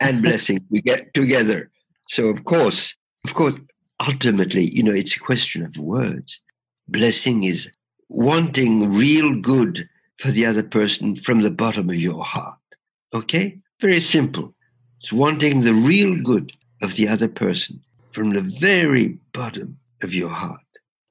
and 0.00 0.22
blessing. 0.22 0.64
We 0.70 0.80
get 0.80 1.12
together. 1.14 1.70
So, 2.08 2.28
of 2.28 2.44
course, 2.44 2.94
of 3.24 3.34
course, 3.34 3.56
ultimately, 4.06 4.64
you 4.70 4.82
know, 4.82 4.92
it's 4.92 5.16
a 5.16 5.20
question 5.20 5.64
of 5.64 5.76
words. 5.76 6.40
Blessing 6.88 7.44
is 7.44 7.68
wanting 8.08 8.92
real 8.92 9.36
good 9.40 9.88
for 10.18 10.30
the 10.30 10.44
other 10.44 10.62
person 10.62 11.16
from 11.16 11.42
the 11.42 11.50
bottom 11.50 11.88
of 11.88 11.96
your 11.96 12.24
heart. 12.24 12.58
Okay? 13.14 13.58
Very 13.80 14.00
simple. 14.00 14.54
It's 15.00 15.12
wanting 15.12 15.62
the 15.62 15.74
real 15.74 16.16
good 16.16 16.52
of 16.82 16.94
the 16.96 17.08
other 17.08 17.28
person 17.28 17.80
from 18.12 18.30
the 18.30 18.42
very 18.42 19.18
bottom 19.32 19.78
of 20.02 20.12
your 20.12 20.28
heart. 20.28 20.60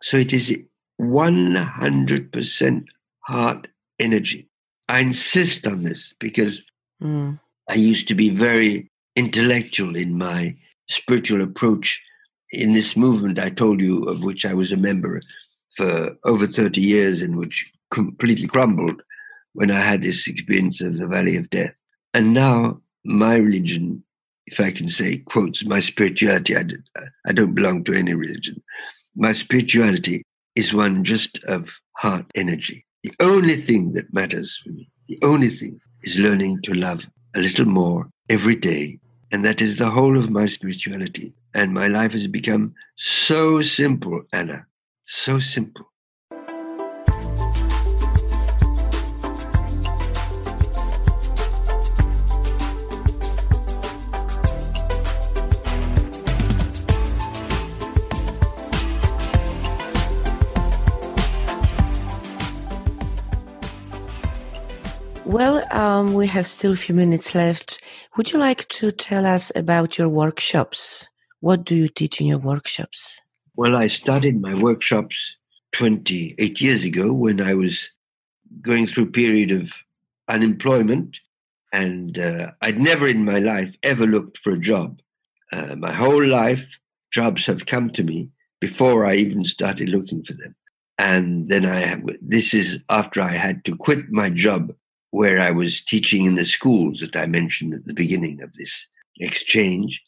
So 0.03 0.17
it 0.17 0.33
is 0.33 0.53
100% 1.01 2.85
heart 3.21 3.67
energy. 3.99 4.48
I 4.89 4.99
insist 4.99 5.67
on 5.67 5.83
this 5.83 6.13
because 6.19 6.63
mm. 7.01 7.39
I 7.69 7.75
used 7.75 8.07
to 8.07 8.15
be 8.15 8.31
very 8.31 8.89
intellectual 9.15 9.95
in 9.95 10.17
my 10.17 10.55
spiritual 10.89 11.43
approach 11.43 12.01
in 12.51 12.73
this 12.73 12.97
movement 12.97 13.37
I 13.37 13.51
told 13.51 13.79
you 13.79 14.03
of 14.05 14.23
which 14.23 14.45
I 14.45 14.55
was 14.55 14.71
a 14.71 14.77
member 14.77 15.21
for 15.77 16.17
over 16.23 16.47
30 16.47 16.81
years 16.81 17.21
and 17.21 17.37
which 17.37 17.71
completely 17.91 18.47
crumbled 18.47 19.03
when 19.53 19.69
I 19.69 19.79
had 19.79 20.01
this 20.01 20.27
experience 20.27 20.81
of 20.81 20.97
the 20.97 21.07
valley 21.07 21.37
of 21.37 21.49
death. 21.51 21.75
And 22.15 22.33
now 22.33 22.81
my 23.05 23.35
religion, 23.35 24.03
if 24.47 24.59
I 24.59 24.71
can 24.71 24.89
say, 24.89 25.17
quotes 25.17 25.63
my 25.63 25.79
spirituality. 25.79 26.57
I, 26.57 26.65
I 27.27 27.31
don't 27.31 27.53
belong 27.53 27.83
to 27.83 27.93
any 27.93 28.15
religion. 28.15 28.55
My 29.15 29.33
spirituality 29.33 30.23
is 30.55 30.73
one 30.73 31.03
just 31.03 31.43
of 31.43 31.71
heart 31.97 32.25
energy. 32.33 32.85
The 33.03 33.13
only 33.21 33.61
thing 33.61 33.93
that 33.93 34.13
matters 34.13 34.61
for 34.61 34.71
me, 34.71 34.89
the 35.07 35.19
only 35.21 35.49
thing 35.49 35.79
is 36.03 36.19
learning 36.19 36.61
to 36.63 36.73
love 36.73 37.07
a 37.33 37.39
little 37.39 37.65
more 37.65 38.09
every 38.29 38.55
day. 38.55 38.99
And 39.31 39.45
that 39.45 39.61
is 39.61 39.77
the 39.77 39.89
whole 39.89 40.17
of 40.17 40.31
my 40.31 40.47
spirituality. 40.47 41.33
And 41.53 41.73
my 41.73 41.87
life 41.87 42.11
has 42.11 42.27
become 42.27 42.73
so 42.97 43.61
simple, 43.61 44.23
Anna, 44.33 44.65
so 45.05 45.39
simple. 45.39 45.88
We 66.13 66.27
have 66.27 66.47
still 66.47 66.73
a 66.73 66.77
few 66.77 66.95
minutes 66.95 67.35
left. 67.35 67.81
Would 68.15 68.31
you 68.31 68.39
like 68.39 68.67
to 68.69 68.91
tell 68.91 69.25
us 69.25 69.51
about 69.55 69.97
your 69.97 70.09
workshops? 70.09 71.07
What 71.39 71.63
do 71.65 71.75
you 71.75 71.87
teach 71.87 72.19
in 72.19 72.27
your 72.27 72.37
workshops? 72.37 73.19
Well, 73.55 73.75
I 73.75 73.87
started 73.87 74.41
my 74.41 74.53
workshops 74.53 75.35
28 75.73 76.61
years 76.61 76.83
ago 76.83 77.13
when 77.13 77.41
I 77.41 77.53
was 77.53 77.89
going 78.61 78.87
through 78.87 79.03
a 79.03 79.11
period 79.11 79.51
of 79.51 79.71
unemployment. 80.27 81.17
And 81.71 82.17
uh, 82.17 82.51
I'd 82.61 82.79
never 82.79 83.07
in 83.07 83.25
my 83.25 83.39
life 83.39 83.73
ever 83.83 84.05
looked 84.05 84.37
for 84.39 84.51
a 84.51 84.59
job. 84.59 85.01
Uh, 85.51 85.75
my 85.75 85.93
whole 85.93 86.25
life, 86.25 86.65
jobs 87.11 87.45
have 87.45 87.65
come 87.65 87.89
to 87.91 88.03
me 88.03 88.29
before 88.59 89.05
I 89.05 89.15
even 89.15 89.43
started 89.43 89.89
looking 89.89 90.23
for 90.23 90.33
them. 90.33 90.55
And 90.97 91.47
then 91.47 91.65
I 91.65 91.79
have, 91.79 92.03
this 92.21 92.53
is 92.53 92.79
after 92.89 93.21
I 93.21 93.31
had 93.31 93.63
to 93.65 93.75
quit 93.75 94.09
my 94.11 94.29
job 94.29 94.73
where 95.11 95.39
I 95.39 95.51
was 95.51 95.81
teaching 95.81 96.25
in 96.25 96.35
the 96.35 96.45
schools 96.45 96.99
that 96.99 97.15
I 97.15 97.25
mentioned 97.25 97.73
at 97.73 97.85
the 97.85 97.93
beginning 97.93 98.41
of 98.41 98.53
this 98.53 98.85
exchange. 99.19 100.01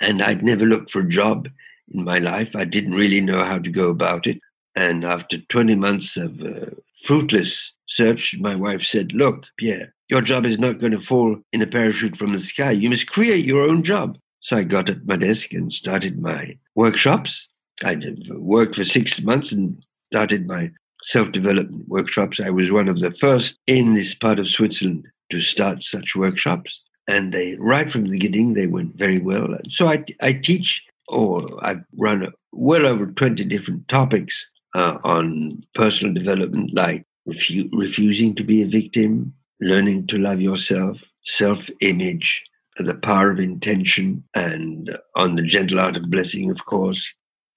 And 0.00 0.22
I'd 0.22 0.42
never 0.42 0.64
looked 0.64 0.90
for 0.90 1.00
a 1.00 1.08
job 1.08 1.48
in 1.92 2.04
my 2.04 2.18
life. 2.18 2.54
I 2.54 2.64
didn't 2.64 2.94
really 2.94 3.20
know 3.20 3.44
how 3.44 3.58
to 3.58 3.70
go 3.70 3.90
about 3.90 4.26
it. 4.26 4.40
And 4.76 5.04
after 5.04 5.38
20 5.38 5.76
months 5.76 6.16
of 6.16 6.40
uh, 6.40 6.66
fruitless 7.04 7.72
search, 7.88 8.34
my 8.40 8.54
wife 8.54 8.82
said, 8.82 9.12
Look, 9.12 9.46
Pierre, 9.56 9.94
your 10.08 10.20
job 10.20 10.46
is 10.46 10.58
not 10.58 10.78
going 10.78 10.92
to 10.92 11.00
fall 11.00 11.36
in 11.52 11.62
a 11.62 11.66
parachute 11.66 12.16
from 12.16 12.32
the 12.32 12.40
sky. 12.40 12.72
You 12.72 12.90
must 12.90 13.10
create 13.10 13.44
your 13.44 13.62
own 13.62 13.82
job. 13.82 14.18
So 14.40 14.56
I 14.56 14.64
got 14.64 14.90
at 14.90 15.06
my 15.06 15.16
desk 15.16 15.52
and 15.52 15.72
started 15.72 16.20
my 16.20 16.58
workshops. 16.74 17.46
I 17.82 17.96
worked 18.30 18.74
for 18.74 18.84
six 18.84 19.22
months 19.22 19.52
and 19.52 19.82
started 20.12 20.46
my 20.46 20.70
self 21.04 21.30
development 21.32 21.86
workshops. 21.88 22.40
I 22.40 22.50
was 22.50 22.72
one 22.72 22.88
of 22.88 22.98
the 23.00 23.12
first 23.12 23.58
in 23.66 23.94
this 23.94 24.14
part 24.14 24.38
of 24.38 24.48
Switzerland 24.48 25.06
to 25.30 25.40
start 25.40 25.82
such 25.82 26.16
workshops. 26.16 26.80
And 27.06 27.32
they, 27.32 27.56
right 27.58 27.92
from 27.92 28.04
the 28.04 28.10
beginning, 28.10 28.54
they 28.54 28.66
went 28.66 28.96
very 28.96 29.18
well. 29.18 29.46
So 29.68 29.88
I, 29.88 30.04
I 30.22 30.32
teach, 30.32 30.82
or 31.08 31.46
I've 31.64 31.84
run 31.98 32.32
well 32.52 32.86
over 32.86 33.06
20 33.06 33.44
different 33.44 33.86
topics 33.88 34.46
uh, 34.74 34.98
on 35.04 35.62
personal 35.74 36.14
development, 36.14 36.72
like 36.74 37.04
refu- 37.28 37.68
refusing 37.72 38.34
to 38.36 38.42
be 38.42 38.62
a 38.62 38.66
victim, 38.66 39.34
learning 39.60 40.06
to 40.08 40.18
love 40.18 40.40
yourself, 40.40 40.98
self 41.26 41.68
image, 41.80 42.42
the 42.78 42.94
power 42.94 43.30
of 43.30 43.38
intention, 43.38 44.24
and 44.34 44.96
on 45.14 45.36
the 45.36 45.42
gentle 45.42 45.78
art 45.78 45.96
of 45.96 46.10
blessing, 46.10 46.50
of 46.50 46.64
course, 46.64 47.06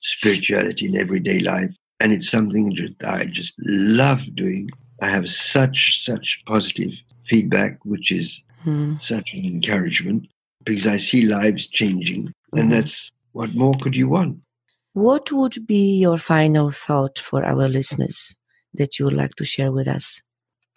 spirituality 0.01 0.87
in 0.87 0.97
everyday 0.97 1.39
life, 1.39 1.73
and 1.99 2.13
it's 2.13 2.29
something 2.29 2.69
that 2.75 3.09
I 3.09 3.25
just 3.25 3.53
love 3.59 4.19
doing. 4.35 4.69
I 5.01 5.09
have 5.09 5.29
such 5.31 6.03
such 6.03 6.41
positive 6.45 6.91
feedback, 7.25 7.79
which 7.85 8.11
is 8.11 8.41
mm. 8.65 9.01
such 9.03 9.29
an 9.33 9.45
encouragement 9.45 10.27
because 10.65 10.87
I 10.87 10.97
see 10.97 11.23
lives 11.23 11.67
changing, 11.67 12.23
mm-hmm. 12.23 12.57
and 12.57 12.71
that's 12.71 13.11
what 13.31 13.53
more 13.53 13.75
could 13.81 13.95
you 13.95 14.09
want? 14.09 14.39
What 14.93 15.31
would 15.31 15.67
be 15.67 15.97
your 15.97 16.17
final 16.17 16.71
thought 16.71 17.19
for 17.19 17.45
our 17.45 17.67
listeners 17.69 18.35
that 18.73 18.97
you 18.97 19.05
would 19.05 19.13
like 19.13 19.35
to 19.35 19.45
share 19.45 19.71
with 19.71 19.87
us? 19.87 20.23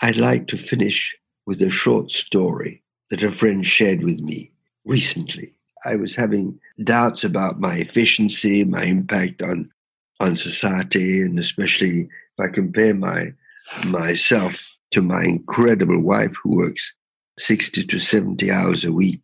I'd 0.03 0.19
like 0.19 0.47
to 0.49 0.59
finish 0.59 1.17
with 1.47 1.63
a 1.63 1.71
short 1.71 2.11
story 2.11 2.83
that 3.09 3.23
a 3.23 3.33
friend 3.33 3.67
shared 3.67 4.03
with 4.03 4.21
me 4.21 4.53
recently. 4.85 5.57
I 5.85 5.97
was 5.97 6.15
having 6.15 6.61
doubts 6.85 7.25
about 7.25 7.61
my 7.61 7.77
efficiency, 7.77 8.65
my 8.65 8.85
impact 8.85 9.43
on 9.43 9.71
on 10.21 10.37
society, 10.37 11.23
and 11.23 11.39
especially 11.39 12.03
if 12.03 12.09
I 12.39 12.49
compare 12.49 12.95
my 12.95 13.33
myself 13.85 14.61
to 14.93 15.01
my 15.01 15.25
incredible 15.25 16.01
wife 16.01 16.35
who 16.43 16.57
works 16.57 16.93
60 17.39 17.85
to 17.85 17.99
70 17.99 18.51
hours 18.51 18.85
a 18.85 18.93
week 18.93 19.21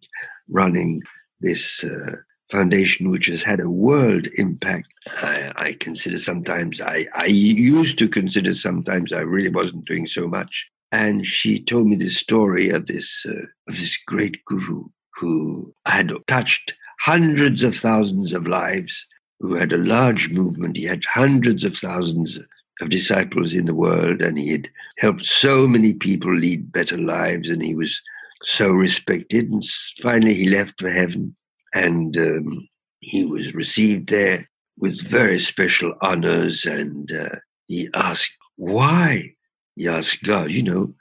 running 0.48 1.02
this 1.40 1.85
uh, 1.85 2.16
foundation 2.50 3.11
which 3.11 3.26
has 3.26 3.42
had 3.42 3.61
a 3.61 3.70
world 3.70 4.28
impact. 4.38 4.87
I, 5.22 5.52
I, 5.56 5.72
consider 5.72 6.18
sometimes 6.18 6.80
I, 6.80 7.06
I 7.14 7.26
used 7.26 7.98
to 7.98 8.09
consider 8.09 8.54
sometimes 8.54 9.12
i 9.12 9.20
really 9.20 9.50
wasn't 9.50 9.85
doing 9.85 10.06
so 10.06 10.28
much. 10.28 10.66
And 10.92 11.26
she 11.26 11.62
told 11.62 11.88
me 11.88 11.96
this 11.96 12.16
story 12.16 12.70
of 12.70 12.87
this 12.87 13.26
uh, 13.28 13.46
of 13.68 13.76
this 13.76 13.98
great 14.06 14.44
guru 14.44 14.85
who 15.16 15.74
had 15.87 16.12
touched 16.28 16.74
hundreds 17.00 17.62
of 17.62 17.76
thousands 17.76 18.32
of 18.32 18.46
lives 18.46 19.04
who 19.40 19.55
had 19.55 19.72
a 19.72 19.79
large 19.79 20.31
movement. 20.31 20.77
He 20.77 20.85
had 20.85 21.05
hundreds 21.05 21.64
of 21.64 21.77
thousands 21.77 22.38
of 22.81 22.90
disciples 22.90 23.55
in 23.55 23.66
the 23.66 23.75
world, 23.75 24.20
and 24.20 24.38
he 24.38 24.51
had 24.51 24.68
helped 24.99 25.25
so 25.25 25.66
many 25.66 25.94
people 25.94 26.35
lead 26.35 26.72
better 26.72 26.99
lives, 26.99 27.49
and 27.49 27.62
he 27.62 27.75
was 27.75 28.01
so 28.42 28.70
respected. 28.70 29.51
And 29.51 29.64
finally, 30.03 30.35
he 30.35 30.49
left 30.49 30.81
for 30.81 30.90
heaven, 30.90 31.35
and 31.75 32.16
um, 32.16 32.68
he 33.01 33.25
was 33.25 33.55
received 33.55 34.09
there 34.09 34.49
with 34.79 35.01
very 35.01 35.40
special 35.40 35.94
honors. 36.03 36.64
And 36.64 37.11
uh, 37.12 37.37
he 37.66 37.88
asked, 37.94 38.37
Why? 38.57 39.33
He 39.75 39.88
asked 39.88 40.22
God, 40.25 40.51
You 40.51 40.62
know, 40.62 40.94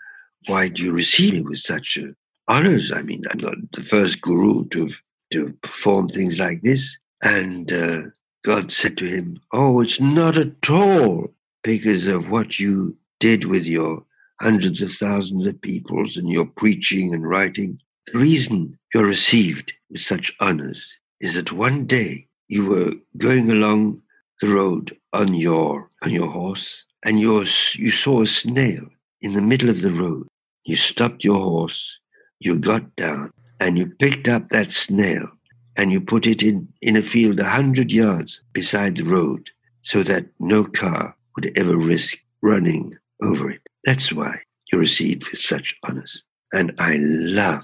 why 0.47 0.67
do 0.69 0.83
you 0.83 0.91
receive 0.91 1.33
me 1.33 1.41
with 1.41 1.59
such 1.59 1.97
uh, 2.01 2.07
honors? 2.47 2.91
I 2.91 3.01
mean, 3.01 3.23
I'm 3.31 3.39
not 3.39 3.55
the 3.73 3.81
first 3.81 4.21
guru 4.21 4.67
to, 4.69 4.89
to 5.31 5.53
perform 5.63 6.09
things 6.09 6.39
like 6.39 6.61
this. 6.61 6.95
And 7.21 7.71
uh, 7.71 8.01
God 8.45 8.71
said 8.71 8.95
to 8.99 9.07
him, 9.07 9.39
Oh, 9.53 9.81
it's 9.81 9.99
not 9.99 10.37
at 10.37 10.69
all 10.69 11.33
because 11.63 12.05
of 12.05 12.29
what 12.29 12.59
you 12.59 12.95
did 13.19 13.45
with 13.45 13.65
your 13.65 14.05
hundreds 14.39 14.83
of 14.83 14.93
thousands 14.93 15.47
of 15.47 15.59
peoples 15.61 16.15
and 16.15 16.29
your 16.29 16.45
preaching 16.45 17.11
and 17.11 17.27
writing. 17.27 17.79
The 18.05 18.19
reason 18.19 18.77
you're 18.93 19.07
received 19.07 19.73
with 19.89 20.01
such 20.01 20.31
honors 20.39 20.93
is 21.19 21.33
that 21.33 21.53
one 21.53 21.87
day 21.87 22.27
you 22.47 22.67
were 22.67 22.93
going 23.17 23.49
along 23.49 24.03
the 24.41 24.49
road 24.49 24.95
on 25.11 25.33
your 25.33 25.89
on 26.03 26.11
your 26.11 26.29
horse 26.29 26.83
and 27.03 27.19
you 27.19 27.43
you 27.73 27.89
saw 27.89 28.21
a 28.21 28.27
snail 28.27 28.85
in 29.21 29.33
the 29.33 29.41
middle 29.41 29.69
of 29.71 29.81
the 29.81 29.91
road. 29.91 30.27
You 30.65 30.75
stopped 30.75 31.23
your 31.23 31.39
horse, 31.39 31.97
you 32.37 32.59
got 32.59 32.95
down, 32.95 33.31
and 33.59 33.75
you 33.75 33.87
picked 33.87 34.27
up 34.27 34.49
that 34.49 34.71
snail 34.71 35.29
and 35.77 35.91
you 35.91 35.99
put 36.01 36.27
it 36.27 36.41
in, 36.43 36.67
in 36.81 36.95
a 36.95 37.01
field 37.01 37.39
a 37.39 37.43
hundred 37.43 37.91
yards 37.91 38.41
beside 38.53 38.97
the 38.97 39.03
road 39.03 39.49
so 39.83 40.03
that 40.03 40.25
no 40.39 40.63
car 40.63 41.15
would 41.35 41.51
ever 41.57 41.77
risk 41.77 42.17
running 42.41 42.93
over 43.21 43.49
it. 43.51 43.61
That's 43.83 44.11
why 44.11 44.39
you 44.71 44.79
received 44.79 45.29
with 45.29 45.39
such 45.39 45.75
honors. 45.83 46.23
And 46.53 46.73
I 46.79 46.97
love 46.97 47.63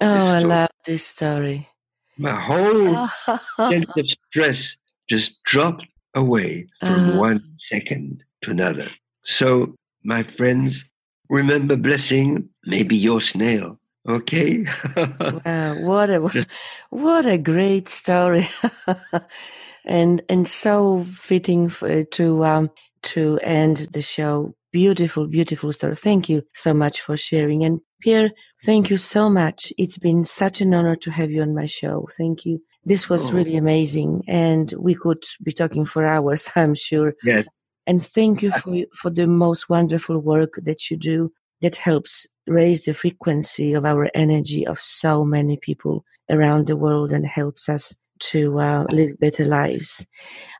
Oh, 0.00 0.06
I 0.28 0.38
love 0.38 0.70
this 0.84 1.04
story. 1.04 1.68
My 2.16 2.34
whole 2.38 3.08
sense 3.70 3.86
of 3.96 4.10
stress 4.10 4.76
just 5.08 5.42
dropped 5.44 5.86
away 6.14 6.68
from 6.80 7.10
uh, 7.10 7.16
one 7.16 7.56
second 7.70 8.22
to 8.42 8.50
another. 8.50 8.88
So, 9.24 9.74
my 10.04 10.22
friends, 10.22 10.84
remember 11.28 11.76
blessing 11.76 12.48
maybe 12.64 12.96
your 12.96 13.20
snail. 13.20 13.79
Okay. 14.08 14.64
wow, 14.96 15.80
what 15.80 16.10
a 16.10 16.46
what 16.90 17.26
a 17.26 17.36
great 17.36 17.88
story, 17.88 18.48
and 19.84 20.22
and 20.28 20.48
so 20.48 21.06
fitting 21.14 21.68
for, 21.68 22.04
to 22.04 22.44
um 22.44 22.70
to 23.02 23.38
end 23.42 23.88
the 23.92 24.02
show. 24.02 24.54
Beautiful, 24.72 25.26
beautiful 25.26 25.72
story. 25.72 25.96
Thank 25.96 26.28
you 26.28 26.42
so 26.54 26.72
much 26.72 27.00
for 27.00 27.16
sharing. 27.16 27.64
And 27.64 27.80
Pierre, 28.00 28.30
thank 28.64 28.88
you 28.88 28.96
so 28.96 29.28
much. 29.28 29.72
It's 29.76 29.98
been 29.98 30.24
such 30.24 30.60
an 30.60 30.72
honor 30.72 30.94
to 30.96 31.10
have 31.10 31.30
you 31.30 31.42
on 31.42 31.54
my 31.54 31.66
show. 31.66 32.08
Thank 32.16 32.46
you. 32.46 32.62
This 32.84 33.08
was 33.08 33.26
oh. 33.26 33.32
really 33.32 33.56
amazing, 33.56 34.22
and 34.28 34.72
we 34.78 34.94
could 34.94 35.22
be 35.42 35.52
talking 35.52 35.84
for 35.84 36.06
hours. 36.06 36.48
I'm 36.56 36.74
sure. 36.74 37.14
Yes. 37.22 37.46
And 37.86 38.02
thank 38.04 38.40
you 38.42 38.52
for 38.52 38.74
for 38.94 39.10
the 39.10 39.26
most 39.26 39.68
wonderful 39.68 40.18
work 40.18 40.54
that 40.62 40.90
you 40.90 40.96
do 40.96 41.32
that 41.60 41.76
helps 41.76 42.26
raise 42.46 42.84
the 42.84 42.94
frequency 42.94 43.74
of 43.74 43.84
our 43.84 44.08
energy 44.14 44.66
of 44.66 44.80
so 44.80 45.24
many 45.24 45.56
people 45.56 46.04
around 46.28 46.66
the 46.66 46.76
world 46.76 47.12
and 47.12 47.26
helps 47.26 47.68
us 47.68 47.96
to 48.20 48.58
uh, 48.58 48.84
live 48.90 49.18
better 49.18 49.44
lives. 49.44 50.06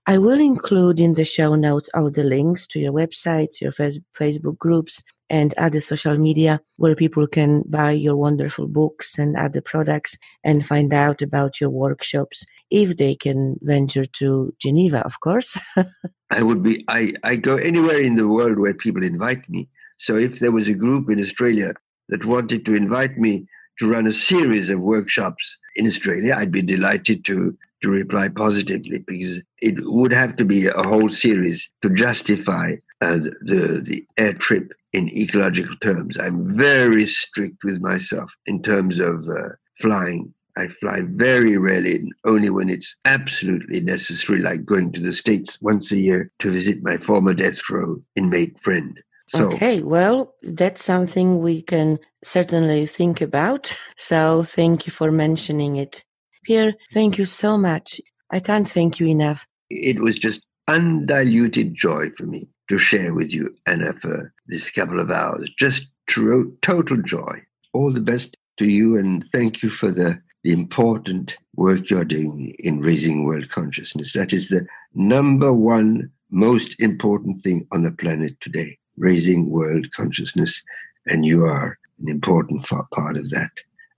I 0.07 0.19
will 0.19 0.41
include 0.41 0.99
in 0.99 1.15
the 1.15 1.25
show 1.25 1.55
notes 1.55 1.91
all 1.95 2.11
the 2.11 2.25
links 2.25 2.67
to 2.69 2.81
your 2.81 2.93
websites, 2.93 3.61
your 3.61 3.73
Facebook 3.73 4.59
groups, 4.59 5.03
and 5.29 5.55
other 5.59 5.81
social 5.81 6.17
media 6.17 6.61
where 6.77 6.97
people 6.97 7.27
can 7.27 7.63
buy 7.69 7.93
your 7.93 8.17
wonderful 8.17 8.67
books 8.67 9.19
and 9.19 9.37
other 9.37 9.61
products 9.61 10.19
and 10.43 10.67
find 10.67 10.93
out 10.93 11.23
about 11.23 11.61
your 11.61 11.71
workshops 11.71 12.45
if 12.71 12.97
they 12.97 13.15
can 13.15 13.57
venture 13.63 14.07
to 14.07 14.53
Geneva, 14.61 15.05
of 15.05 15.21
course. 15.21 15.57
I 16.31 16.43
would 16.43 16.63
be, 16.63 16.85
I, 16.89 17.13
I 17.23 17.37
go 17.37 17.57
anywhere 17.57 18.01
in 18.01 18.17
the 18.17 18.27
world 18.27 18.59
where 18.59 18.75
people 18.75 19.03
invite 19.03 19.49
me. 19.49 19.69
So 20.01 20.17
if 20.17 20.39
there 20.39 20.51
was 20.51 20.67
a 20.67 20.73
group 20.73 21.11
in 21.11 21.21
Australia 21.21 21.75
that 22.09 22.25
wanted 22.25 22.65
to 22.65 22.75
invite 22.75 23.19
me 23.19 23.47
to 23.79 23.87
run 23.87 24.07
a 24.07 24.15
series 24.15 24.71
of 24.71 24.81
workshops 24.81 25.59
in 25.77 25.87
Australia, 25.87 26.35
I'd 26.35 26.51
be 26.51 26.63
delighted 26.63 27.23
to 27.27 27.55
to 27.83 27.91
reply 27.91 28.31
positively 28.31 28.99
because 29.07 29.43
it 29.59 29.75
would 29.85 30.13
have 30.13 30.37
to 30.37 30.45
be 30.47 30.67
a 30.67 30.83
whole 30.83 31.11
series 31.11 31.69
to 31.83 31.91
justify 31.91 32.77
uh, 33.03 33.19
the 33.43 33.83
the 33.85 34.07
air 34.17 34.33
trip 34.33 34.73
in 34.95 35.15
ecological 35.15 35.77
terms. 35.83 36.17
I'm 36.19 36.57
very 36.57 37.07
strict 37.07 37.63
with 37.63 37.83
myself 37.83 38.31
in 38.47 38.63
terms 38.63 39.01
of 39.01 39.29
uh, 39.29 39.51
flying. 39.83 40.33
I 40.57 40.69
fly 40.69 41.03
very 41.03 41.59
rarely, 41.59 42.11
only 42.25 42.49
when 42.49 42.71
it's 42.71 42.97
absolutely 43.05 43.83
necessary, 43.83 44.41
like 44.41 44.65
going 44.65 44.93
to 44.93 45.01
the 45.01 45.13
States 45.13 45.59
once 45.61 45.93
a 45.93 45.99
year 45.99 46.31
to 46.39 46.51
visit 46.51 46.83
my 46.83 46.97
former 46.97 47.35
death 47.35 47.61
row 47.71 48.01
inmate 48.17 48.59
friend. 48.61 48.99
So, 49.31 49.47
okay, 49.47 49.81
well, 49.81 50.35
that's 50.43 50.83
something 50.83 51.39
we 51.39 51.63
can 51.63 52.01
certainly 52.25 52.87
think 52.87 53.21
about. 53.21 53.73
So 53.97 54.43
thank 54.43 54.87
you 54.87 54.93
for 54.93 55.13
mentioning 55.13 55.77
it. 55.77 56.05
Pierre, 56.45 56.75
thank 56.93 57.19
you 57.19 57.27
so 57.27 57.59
much. 57.59 58.01
I 58.31 58.41
can't 58.41 58.67
thank 58.67 58.99
you 58.99 59.07
enough. 59.07 59.47
It 59.69 60.01
was 60.01 60.19
just 60.19 60.43
undiluted 60.67 61.75
joy 61.75 62.11
for 62.17 62.25
me 62.25 62.49
to 62.71 62.79
share 62.79 63.13
with 63.15 63.31
you, 63.31 63.55
Anna, 63.67 63.93
for 63.93 64.33
this 64.47 64.71
couple 64.71 64.99
of 64.99 65.11
hours. 65.11 65.51
Just 65.59 65.87
true, 66.09 66.57
total 66.63 66.97
joy. 66.97 67.41
All 67.73 67.93
the 67.93 68.01
best 68.01 68.37
to 68.57 68.67
you, 68.67 68.97
and 68.97 69.25
thank 69.33 69.63
you 69.63 69.71
for 69.71 69.93
the, 69.93 70.21
the 70.43 70.53
important 70.53 71.37
work 71.55 71.89
you're 71.91 72.05
doing 72.05 72.57
in 72.59 72.81
raising 72.81 73.25
world 73.25 73.51
consciousness. 73.51 74.15
That 74.15 74.33
is 74.33 74.49
the 74.49 74.67
number 74.95 75.53
one 75.53 76.11
most 76.31 76.75
important 76.81 77.43
thing 77.43 77.67
on 77.71 77.83
the 77.83 77.93
planet 77.93 78.41
today 78.41 78.80
raising 78.97 79.51
world 79.51 79.87
consciousness, 79.93 80.63
and 81.07 81.25
you 81.25 81.45
are 81.45 81.79
an 82.01 82.09
important 82.09 82.67
part 82.67 83.17
of 83.17 83.31
that 83.31 83.51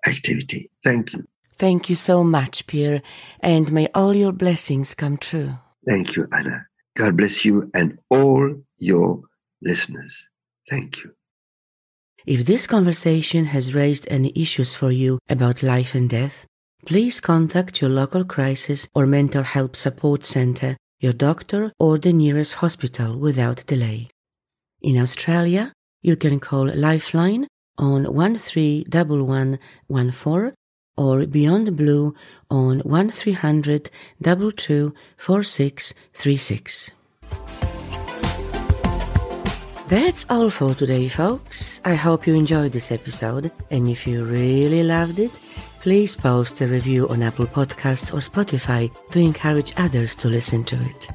activity. 0.06 0.70
Thank 0.82 1.12
you. 1.12 1.26
Thank 1.56 1.88
you 1.88 1.96
so 1.96 2.24
much, 2.24 2.66
Pierre, 2.66 3.02
and 3.40 3.70
may 3.70 3.88
all 3.94 4.14
your 4.14 4.32
blessings 4.32 4.94
come 4.94 5.16
true. 5.16 5.58
Thank 5.86 6.16
you, 6.16 6.26
Anna. 6.32 6.66
God 6.96 7.16
bless 7.16 7.44
you 7.44 7.70
and 7.74 7.98
all 8.10 8.62
your 8.78 9.22
listeners. 9.60 10.14
Thank 10.68 10.98
you. 10.98 11.12
If 12.26 12.46
this 12.46 12.66
conversation 12.66 13.46
has 13.46 13.74
raised 13.74 14.06
any 14.10 14.32
issues 14.36 14.74
for 14.74 14.90
you 14.90 15.18
about 15.28 15.62
life 15.62 15.94
and 15.94 16.08
death, 16.08 16.46
please 16.86 17.20
contact 17.20 17.80
your 17.80 17.90
local 17.90 18.24
crisis 18.24 18.88
or 18.94 19.06
mental 19.06 19.42
health 19.42 19.76
support 19.76 20.24
center, 20.24 20.76
your 21.00 21.12
doctor, 21.12 21.72
or 21.78 21.98
the 21.98 22.12
nearest 22.12 22.54
hospital 22.54 23.18
without 23.18 23.66
delay. 23.66 24.08
In 24.82 24.98
Australia, 24.98 25.72
you 26.02 26.16
can 26.16 26.40
call 26.40 26.66
Lifeline 26.74 27.46
on 27.78 28.12
131114 28.12 30.52
or 30.96 31.26
Beyond 31.26 31.76
Blue 31.76 32.12
on 32.50 32.80
1300 32.80 33.90
4636. 35.16 36.92
That's 39.86 40.26
all 40.28 40.50
for 40.50 40.74
today, 40.74 41.06
folks. 41.08 41.80
I 41.84 41.94
hope 41.94 42.26
you 42.26 42.34
enjoyed 42.34 42.72
this 42.72 42.90
episode, 42.90 43.52
and 43.70 43.88
if 43.88 44.04
you 44.04 44.24
really 44.24 44.82
loved 44.82 45.20
it, 45.20 45.30
please 45.80 46.16
post 46.16 46.60
a 46.60 46.66
review 46.66 47.08
on 47.08 47.22
Apple 47.22 47.46
Podcasts 47.46 48.12
or 48.12 48.18
Spotify 48.18 48.90
to 49.10 49.20
encourage 49.20 49.72
others 49.76 50.16
to 50.16 50.28
listen 50.28 50.64
to 50.64 50.74
it. 50.76 51.08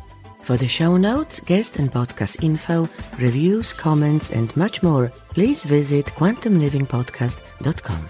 For 0.47 0.55
the 0.55 0.69
show 0.69 0.95
notes, 0.95 1.41
guest 1.41 1.75
and 1.75 1.91
podcast 1.91 2.41
info, 2.41 2.87
reviews, 3.19 3.73
comments, 3.73 4.31
and 4.31 4.55
much 4.55 4.81
more, 4.81 5.11
please 5.27 5.65
visit 5.65 6.05
quantumlivingpodcast.com. 6.05 8.09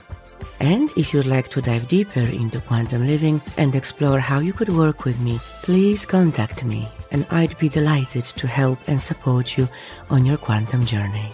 And 0.59 0.91
if 0.95 1.15
you'd 1.15 1.25
like 1.25 1.49
to 1.49 1.63
dive 1.63 1.87
deeper 1.87 2.19
into 2.19 2.61
quantum 2.61 3.07
living 3.07 3.41
and 3.57 3.73
explore 3.73 4.19
how 4.19 4.37
you 4.37 4.53
could 4.53 4.69
work 4.69 5.03
with 5.03 5.19
me, 5.19 5.39
please 5.63 6.05
contact 6.05 6.63
me, 6.63 6.87
and 7.09 7.25
I'd 7.31 7.57
be 7.57 7.69
delighted 7.69 8.25
to 8.25 8.45
help 8.45 8.77
and 8.87 9.01
support 9.01 9.57
you 9.57 9.67
on 10.11 10.23
your 10.23 10.37
quantum 10.37 10.85
journey. 10.85 11.31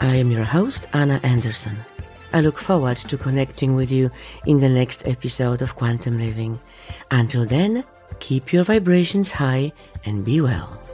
I 0.00 0.16
am 0.16 0.30
your 0.30 0.44
host, 0.44 0.86
Anna 0.94 1.20
Anderson. 1.24 1.76
I 2.32 2.40
look 2.40 2.56
forward 2.56 2.96
to 2.96 3.18
connecting 3.18 3.74
with 3.74 3.92
you 3.92 4.10
in 4.46 4.60
the 4.60 4.70
next 4.70 5.06
episode 5.06 5.60
of 5.60 5.74
Quantum 5.74 6.18
Living. 6.18 6.58
Until 7.10 7.44
then, 7.44 7.84
keep 8.18 8.52
your 8.52 8.64
vibrations 8.64 9.30
high 9.30 9.72
and 10.08 10.24
be 10.24 10.40
well. 10.40 10.87